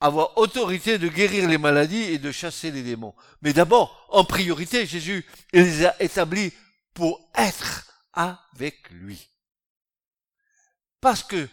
avoir 0.00 0.38
autorité 0.38 0.98
de 0.98 1.08
guérir 1.08 1.48
les 1.48 1.58
maladies 1.58 2.04
et 2.04 2.18
de 2.18 2.30
chasser 2.30 2.70
les 2.70 2.84
démons. 2.84 3.16
Mais 3.42 3.52
d'abord, 3.52 4.06
en 4.10 4.24
priorité, 4.24 4.86
Jésus 4.86 5.26
les 5.52 5.84
a 5.84 6.00
établis 6.00 6.52
pour 6.94 7.28
être 7.34 7.90
avec 8.12 8.88
lui. 8.90 9.28
Parce 11.00 11.24
que 11.24 11.48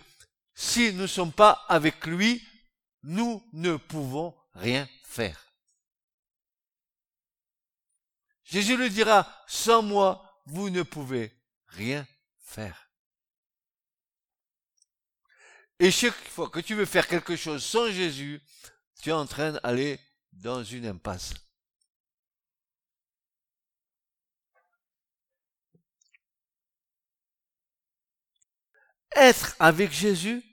si 0.56 0.94
nous 0.94 1.04
ne 1.04 1.08
sommes 1.08 1.34
pas 1.34 1.66
avec 1.68 2.06
lui, 2.06 2.42
nous 3.04 3.46
ne 3.52 3.76
pouvons 3.76 4.36
rien 4.54 4.88
faire. 5.04 5.54
Jésus 8.46 8.78
le 8.78 8.90
dira, 8.90 9.28
sans 9.48 9.82
moi, 9.82 10.42
vous 10.46 10.70
ne 10.70 10.84
pouvez 10.84 11.36
rien 11.68 12.08
faire. 12.38 12.90
Et 15.80 15.92
chaque 15.92 16.14
fois 16.14 16.50
que 16.50 16.62
tu 16.62 16.74
veux 16.74 16.86
faire 16.86 17.08
quelque 17.08 17.36
chose 17.36 17.64
sans 17.64 17.92
Jésus, 17.92 18.42
tu 19.02 19.10
es 19.10 19.14
en 19.14 19.26
train 19.26 19.52
d'aller 19.52 20.00
dans 20.32 20.64
une 20.64 20.86
impasse. 20.86 21.34
Être 29.16 29.56
avec 29.60 29.92
Jésus, 29.92 30.44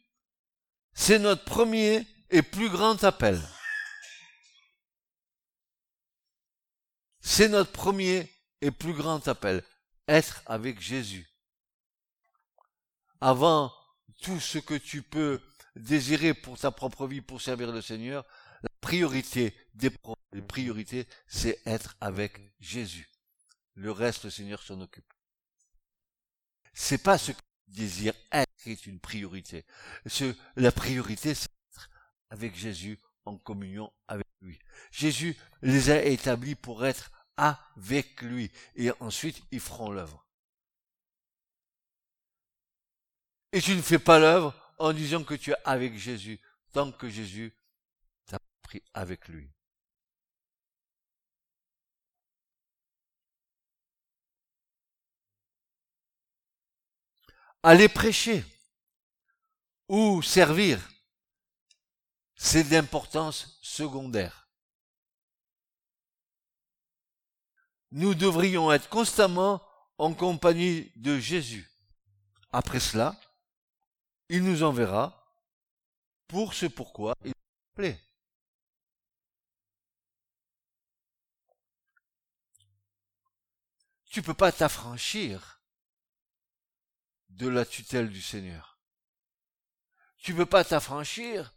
c'est 0.95 1.19
notre 1.19 1.45
premier 1.45 2.07
et 2.31 2.43
plus 2.43 2.71
grand 2.71 3.03
appel. 3.05 3.41
C'est 7.21 7.49
notre 7.49 7.73
premier 7.73 8.33
et 8.61 8.71
plus 8.71 8.95
grand 8.95 9.27
appel. 9.29 9.65
Être 10.07 10.43
avec 10.47 10.81
Jésus. 10.81 11.29
Avant 13.21 13.73
tout 14.21 14.41
ce 14.41 14.59
que 14.59 14.75
tu 14.75 15.03
peux 15.03 15.41
désirer 15.77 16.35
pour 16.35 16.59
ta 16.59 16.71
propre 16.71 17.07
vie, 17.07 17.21
pour 17.21 17.41
servir 17.41 17.73
le 17.73 17.81
Seigneur, 17.83 18.25
la 18.63 18.71
priorité 18.81 19.57
des 19.75 19.91
priorités, 20.49 21.09
c'est 21.27 21.61
être 21.67 21.97
avec 22.01 22.39
Jésus. 22.61 23.11
Le 23.75 23.91
reste, 23.91 24.25
le 24.25 24.31
Seigneur 24.31 24.63
s'en 24.63 24.81
occupe. 24.81 25.13
C'est 26.75 27.03
pas 27.03 27.19
ce 27.19 27.33
que 27.33 27.41
tu 27.73 27.81
désires 27.81 28.15
être 28.31 28.53
est 28.67 28.87
une 28.87 29.01
priorité. 29.01 29.65
la 30.57 30.73
priorité, 30.73 31.35
c'est 31.35 31.51
être 31.71 31.91
avec 32.31 32.55
Jésus 32.57 32.99
en 33.25 33.37
communion 33.37 33.93
avec 34.09 34.27
lui. 34.41 34.59
Jésus 34.91 35.37
les 35.63 35.91
a 35.91 36.03
établis 36.03 36.55
pour 36.55 36.85
être 36.85 37.11
avec 37.37 38.21
lui. 38.23 38.51
Et 38.77 38.91
ensuite, 39.01 39.43
ils 39.51 39.61
feront 39.61 39.91
l'œuvre. 39.91 40.27
Et 43.53 43.61
tu 43.61 43.75
ne 43.75 43.83
fais 43.83 43.99
pas 43.99 44.19
l'œuvre 44.19 44.55
en 44.79 44.93
disant 44.93 45.25
que 45.25 45.35
tu 45.35 45.51
es 45.51 45.57
avec 45.65 45.99
Jésus, 45.99 46.41
tant 46.73 46.91
que 46.91 47.09
Jésus 47.09 47.55
t'a 48.27 48.39
pris 48.63 48.83
avec 48.95 49.29
lui. 49.29 49.51
aller 57.63 57.89
prêcher 57.89 58.45
ou 59.89 60.23
servir, 60.23 60.81
c'est 62.35 62.65
d'importance 62.65 63.59
secondaire. 63.63 64.49
Nous 67.93 68.15
devrions 68.15 68.73
être 68.73 68.89
constamment 68.89 69.63
en 69.99 70.15
compagnie 70.15 70.91
de 70.97 71.19
Jésus. 71.19 71.71
Après 72.51 72.81
cela, 72.81 73.21
il 74.29 74.43
nous 74.43 74.63
enverra 74.63 75.23
pour 76.27 76.55
ce 76.55 76.67
pourquoi 76.67 77.15
il 77.25 77.29
nous 77.29 77.75
plaît. 77.75 78.01
Tu 84.07 84.23
peux 84.23 84.35
pas 84.35 84.53
t'affranchir 84.53 85.62
de 87.33 87.49
la 87.49 87.65
tutelle 87.65 88.11
du 88.11 88.23
Seigneur. 88.23 88.79
Tu 90.19 90.35
peux 90.35 90.47
pas 90.47 90.65
t'affranchir 90.65 91.55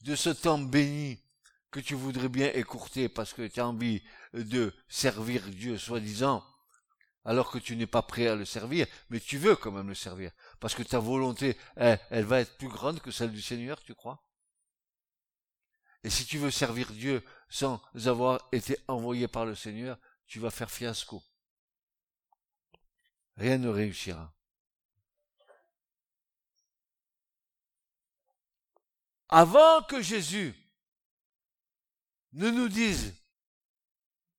de 0.00 0.16
ce 0.16 0.30
temps 0.30 0.58
béni 0.58 1.22
que 1.70 1.80
tu 1.80 1.94
voudrais 1.94 2.28
bien 2.28 2.50
écourter 2.52 3.08
parce 3.08 3.32
que 3.32 3.46
tu 3.46 3.60
as 3.60 3.66
envie 3.68 4.02
de 4.32 4.74
servir 4.88 5.42
Dieu, 5.48 5.78
soi-disant, 5.78 6.44
alors 7.24 7.50
que 7.50 7.58
tu 7.58 7.76
n'es 7.76 7.86
pas 7.86 8.02
prêt 8.02 8.26
à 8.26 8.34
le 8.34 8.44
servir, 8.44 8.86
mais 9.10 9.20
tu 9.20 9.36
veux 9.36 9.54
quand 9.54 9.70
même 9.70 9.88
le 9.88 9.94
servir, 9.94 10.32
parce 10.60 10.74
que 10.74 10.82
ta 10.82 10.98
volonté, 10.98 11.58
elle 11.76 12.24
va 12.24 12.40
être 12.40 12.56
plus 12.56 12.68
grande 12.68 13.00
que 13.00 13.10
celle 13.10 13.32
du 13.32 13.42
Seigneur, 13.42 13.82
tu 13.82 13.94
crois? 13.94 14.24
Et 16.04 16.10
si 16.10 16.24
tu 16.24 16.38
veux 16.38 16.50
servir 16.50 16.90
Dieu 16.92 17.22
sans 17.50 17.82
avoir 18.06 18.48
été 18.52 18.78
envoyé 18.88 19.28
par 19.28 19.44
le 19.44 19.54
Seigneur, 19.54 19.98
tu 20.26 20.40
vas 20.40 20.50
faire 20.50 20.70
fiasco. 20.70 21.22
Rien 23.36 23.58
ne 23.58 23.68
réussira. 23.68 24.34
Avant 29.28 29.82
que 29.82 30.00
Jésus 30.00 30.54
ne 32.32 32.50
nous 32.50 32.68
dise 32.68 33.14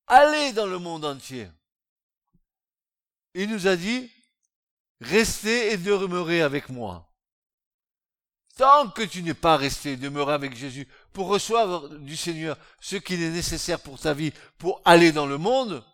allez 0.07 0.53
dans 0.53 0.65
le 0.65 0.79
monde 0.79 1.05
entier, 1.05 1.49
il 3.35 3.49
nous 3.49 3.67
a 3.67 3.75
dit 3.75 4.11
restez 5.01 5.71
et 5.71 5.77
demeurez 5.77 6.41
avec 6.41 6.69
moi. 6.69 7.05
Tant 8.57 8.89
que 8.89 9.03
tu 9.03 9.23
n'es 9.23 9.33
pas 9.33 9.55
resté, 9.55 9.95
demeuré 9.95 10.33
avec 10.33 10.53
Jésus 10.53 10.85
pour 11.13 11.27
recevoir 11.27 11.87
du 11.87 12.17
Seigneur 12.17 12.57
ce 12.81 12.97
qu'il 12.97 13.21
est 13.21 13.29
nécessaire 13.29 13.79
pour 13.79 13.97
ta 13.97 14.13
vie, 14.13 14.33
pour 14.57 14.81
aller 14.83 15.13
dans 15.13 15.27
le 15.27 15.37
monde, 15.37 15.85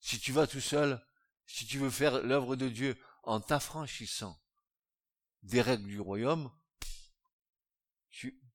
si 0.00 0.18
tu 0.18 0.32
vas 0.32 0.46
tout 0.46 0.60
seul, 0.60 1.04
si 1.46 1.66
tu 1.66 1.78
veux 1.78 1.90
faire 1.90 2.22
l'œuvre 2.22 2.56
de 2.56 2.68
Dieu 2.68 2.96
en 3.24 3.40
t'affranchissant 3.40 4.40
des 5.42 5.60
règles 5.60 5.86
du 5.86 6.00
royaume, 6.00 6.50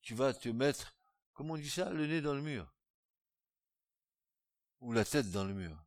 tu, 0.02 0.16
vas 0.16 0.34
te 0.34 0.50
mettre, 0.50 0.96
comment 1.34 1.54
on 1.54 1.58
dit 1.58 1.70
ça, 1.70 1.90
le 1.92 2.08
nez 2.08 2.22
dans 2.22 2.34
le 2.34 2.42
mur? 2.42 2.72
Ou 4.82 4.94
la 4.94 5.06
tête 5.06 5.32
dans 5.32 5.46
le 5.46 5.54
mur. 5.54 5.78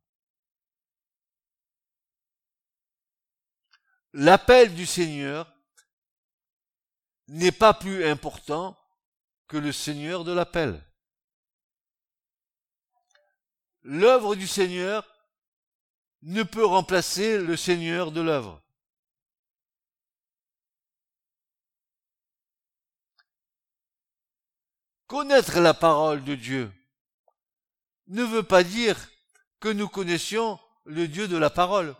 L'appel 4.13 4.73
du 4.73 4.85
Seigneur 4.85 5.53
n'est 7.27 7.51
pas 7.51 7.73
plus 7.73 8.05
important 8.05 8.79
que 9.47 9.57
le 9.57 9.71
Seigneur 9.71 10.23
de 10.23 10.31
l'appel. 10.31 10.81
L'œuvre 13.83 14.35
du 14.35 14.47
Seigneur 14.47 15.05
ne 16.21 16.43
peut 16.43 16.65
remplacer 16.65 17.37
le 17.37 17.55
Seigneur 17.55 18.11
de 18.11 18.21
l'œuvre. 18.21 18.64
Connaître 25.07 25.59
la 25.59 25.75
parole 25.75 26.23
de 26.23 26.33
Dieu 26.33 26.71
ne 28.07 28.23
veut 28.23 28.43
pas 28.43 28.63
dire 28.63 28.97
que 29.59 29.69
nous 29.69 29.87
connaissions 29.87 30.59
le 30.85 31.07
Dieu 31.07 31.27
de 31.27 31.37
la 31.37 31.49
parole. 31.49 31.95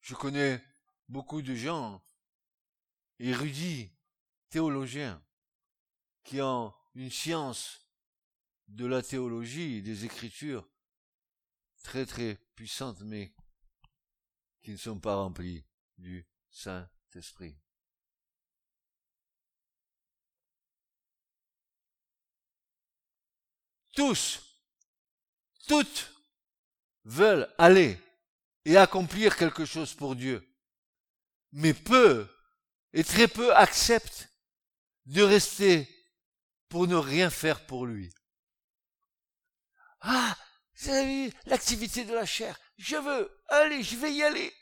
Je 0.00 0.14
connais 0.14 0.62
beaucoup 1.08 1.42
de 1.42 1.54
gens 1.54 2.02
érudits, 3.18 3.90
théologiens, 4.48 5.22
qui 6.24 6.40
ont 6.40 6.74
une 6.94 7.10
science 7.10 7.86
de 8.68 8.86
la 8.86 9.02
théologie, 9.02 9.82
des 9.82 10.04
écritures, 10.04 10.66
très 11.82 12.06
très 12.06 12.36
puissantes, 12.54 13.00
mais 13.02 13.34
qui 14.62 14.70
ne 14.70 14.76
sont 14.76 14.98
pas 14.98 15.16
remplies 15.16 15.64
du 15.98 16.26
Saint-Esprit. 16.50 17.61
Tous, 23.92 24.40
toutes 25.66 26.10
veulent 27.04 27.52
aller 27.58 27.98
et 28.64 28.76
accomplir 28.76 29.36
quelque 29.36 29.64
chose 29.64 29.94
pour 29.94 30.16
Dieu. 30.16 30.46
Mais 31.52 31.74
peu 31.74 32.28
et 32.92 33.04
très 33.04 33.28
peu 33.28 33.54
acceptent 33.54 34.28
de 35.06 35.22
rester 35.22 35.88
pour 36.68 36.86
ne 36.86 36.96
rien 36.96 37.28
faire 37.30 37.66
pour 37.66 37.86
lui. 37.86 38.12
Ah, 40.00 40.36
vu 40.74 41.32
l'activité 41.46 42.04
de 42.04 42.14
la 42.14 42.26
chair. 42.26 42.58
Je 42.76 42.96
veux 42.96 43.42
aller, 43.48 43.82
je 43.82 43.96
vais 43.96 44.12
y 44.12 44.22
aller. 44.22 44.52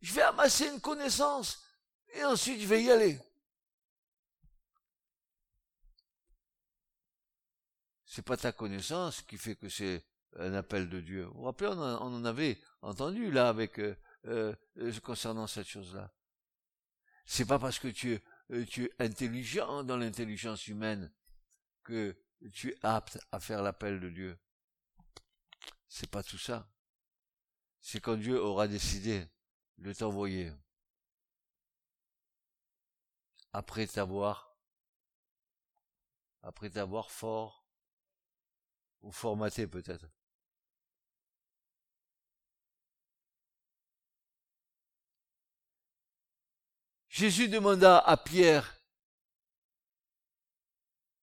Je 0.00 0.12
vais 0.12 0.22
amasser 0.22 0.66
une 0.66 0.80
connaissance 0.80 1.62
et 2.14 2.24
ensuite 2.24 2.60
je 2.60 2.66
vais 2.66 2.82
y 2.82 2.90
aller. 2.90 3.18
C'est 8.12 8.20
pas 8.20 8.36
ta 8.36 8.52
connaissance 8.52 9.22
qui 9.22 9.38
fait 9.38 9.56
que 9.56 9.70
c'est 9.70 10.04
un 10.36 10.52
appel 10.52 10.90
de 10.90 11.00
Dieu. 11.00 11.24
Vous 11.24 11.38
vous 11.38 11.42
rappelez, 11.44 11.70
on, 11.70 11.80
en 11.80 12.24
avait 12.26 12.60
entendu 12.82 13.30
là 13.30 13.48
avec 13.48 13.78
euh, 13.78 13.96
euh, 14.26 14.54
concernant 15.02 15.46
cette 15.46 15.66
chose-là. 15.66 16.12
C'est 17.24 17.46
pas 17.46 17.58
parce 17.58 17.78
que 17.78 17.88
tu, 17.88 18.20
euh, 18.50 18.66
tu 18.66 18.84
es 18.84 19.02
intelligent 19.02 19.82
dans 19.82 19.96
l'intelligence 19.96 20.68
humaine 20.68 21.10
que 21.84 22.14
tu 22.52 22.72
es 22.72 22.78
apte 22.82 23.18
à 23.32 23.40
faire 23.40 23.62
l'appel 23.62 23.98
de 23.98 24.10
Dieu. 24.10 24.38
C'est 25.88 26.10
pas 26.10 26.22
tout 26.22 26.36
ça. 26.36 26.70
C'est 27.80 28.00
quand 28.00 28.18
Dieu 28.18 28.38
aura 28.38 28.68
décidé 28.68 29.26
de 29.78 29.90
t'envoyer. 29.94 30.52
Après 33.54 33.86
t'avoir, 33.86 34.54
après 36.42 36.68
t'avoir 36.68 37.10
fort 37.10 37.61
ou 39.02 39.12
formaté 39.12 39.66
peut-être. 39.66 40.06
Jésus 47.08 47.48
demanda 47.48 47.98
à 47.98 48.16
Pierre, 48.16 48.74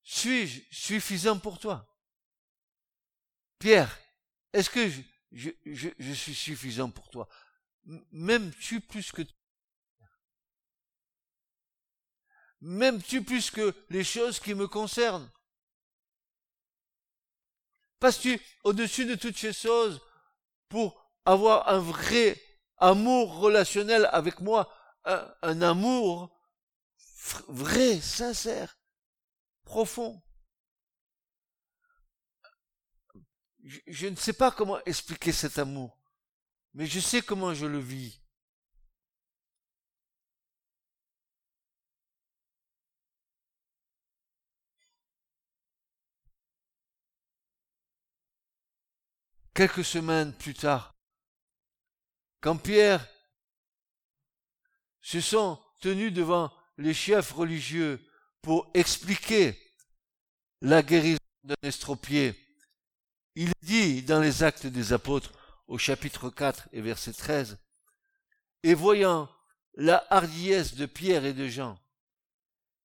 suis-je 0.03 0.61
suffisant 0.69 1.39
pour 1.39 1.57
toi? 1.57 1.89
Pierre, 3.57 3.99
est-ce 4.53 4.69
que 4.69 4.87
je, 5.31 6.13
suis 6.13 6.35
suffisant 6.35 6.91
pour 6.91 7.09
toi? 7.09 7.27
M'aimes-tu 8.11 8.81
plus 8.81 9.11
que 9.11 9.23
M'aimes-tu 12.61 13.23
plus 13.23 13.49
que 13.49 13.73
les 13.89 14.03
choses 14.03 14.39
qui 14.39 14.53
me 14.53 14.67
concernent? 14.67 15.31
Passes-tu 17.99 18.39
au-dessus 18.63 19.05
de 19.05 19.15
toutes 19.15 19.37
ces 19.37 19.53
choses 19.53 20.01
pour 20.69 21.05
avoir 21.25 21.67
un 21.67 21.79
vrai 21.79 22.41
amour 22.77 23.39
relationnel 23.39 24.07
avec 24.11 24.39
moi, 24.39 24.71
un, 25.05 25.61
amour 25.61 26.35
vrai, 27.47 27.99
sincère, 27.99 28.77
profond? 29.63 30.21
Je 33.87 34.07
ne 34.07 34.15
sais 34.15 34.33
pas 34.33 34.51
comment 34.51 34.79
expliquer 34.85 35.31
cet 35.31 35.59
amour, 35.59 35.99
mais 36.73 36.85
je 36.85 36.99
sais 36.99 37.21
comment 37.21 37.53
je 37.53 37.65
le 37.65 37.79
vis. 37.79 38.18
Quelques 49.59 49.83
semaines 49.83 50.31
plus 50.31 50.53
tard, 50.53 50.95
quand 52.39 52.55
Pierre 52.55 53.05
se 55.01 55.19
sont 55.19 55.59
tenus 55.81 56.13
devant 56.13 56.49
les 56.77 56.93
chefs 56.93 57.33
religieux 57.33 57.99
pour 58.41 58.71
expliquer 58.73 59.59
la 60.61 60.81
guérison 60.81 61.19
d'un 61.43 61.55
estropié, 61.61 62.39
il 63.35 63.51
dit 63.61 64.01
dans 64.01 64.21
les 64.21 64.43
actes 64.43 64.65
des 64.65 64.93
apôtres 64.93 65.33
au 65.67 65.77
chapitre 65.77 66.29
4 66.29 66.69
et 66.71 66.79
verset 66.79 67.11
13, 67.11 67.57
et 68.63 68.73
voyant 68.73 69.29
la 69.73 70.07
hardiesse 70.09 70.75
de 70.75 70.85
Pierre 70.85 71.25
et 71.25 71.33
de 71.33 71.49
Jean, 71.49 71.77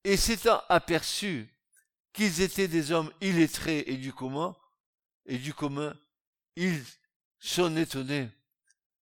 et 0.03 0.17
s'étant 0.17 0.61
aperçu 0.69 1.55
qu'ils 2.13 2.41
étaient 2.41 2.67
des 2.67 2.91
hommes 2.91 3.13
illettrés 3.21 3.85
et 3.87 3.97
du 3.97 4.13
commun, 4.13 4.57
et 5.27 5.39
du 5.39 5.55
commun, 5.55 5.97
ils 6.57 6.85
s'en 7.39 7.75
étonnés, 7.77 8.31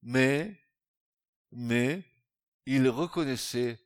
mais, 0.02 0.56
mais, 1.50 2.02
ils 2.66 2.88
reconnaissaient, 2.88 3.78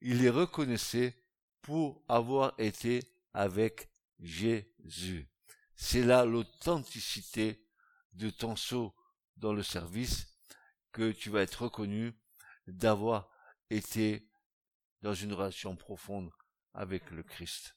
ils 0.00 0.18
les 0.18 0.30
reconnaissaient 0.30 1.14
pour 1.60 2.02
avoir 2.08 2.54
été 2.58 3.02
avec 3.34 3.88
Jésus. 4.20 5.28
C'est 5.74 6.02
là 6.02 6.24
l'authenticité 6.24 7.66
de 8.12 8.30
ton 8.30 8.56
saut 8.56 8.94
dans 9.36 9.52
le 9.52 9.62
service 9.62 10.26
que 10.92 11.12
tu 11.12 11.30
vas 11.30 11.42
être 11.42 11.64
reconnu 11.64 12.12
d'avoir 12.66 13.30
été 13.70 14.28
dans 15.00 15.14
une 15.14 15.32
relation 15.32 15.76
profonde 15.76 16.30
avec 16.74 17.10
le 17.10 17.22
Christ 17.22 17.76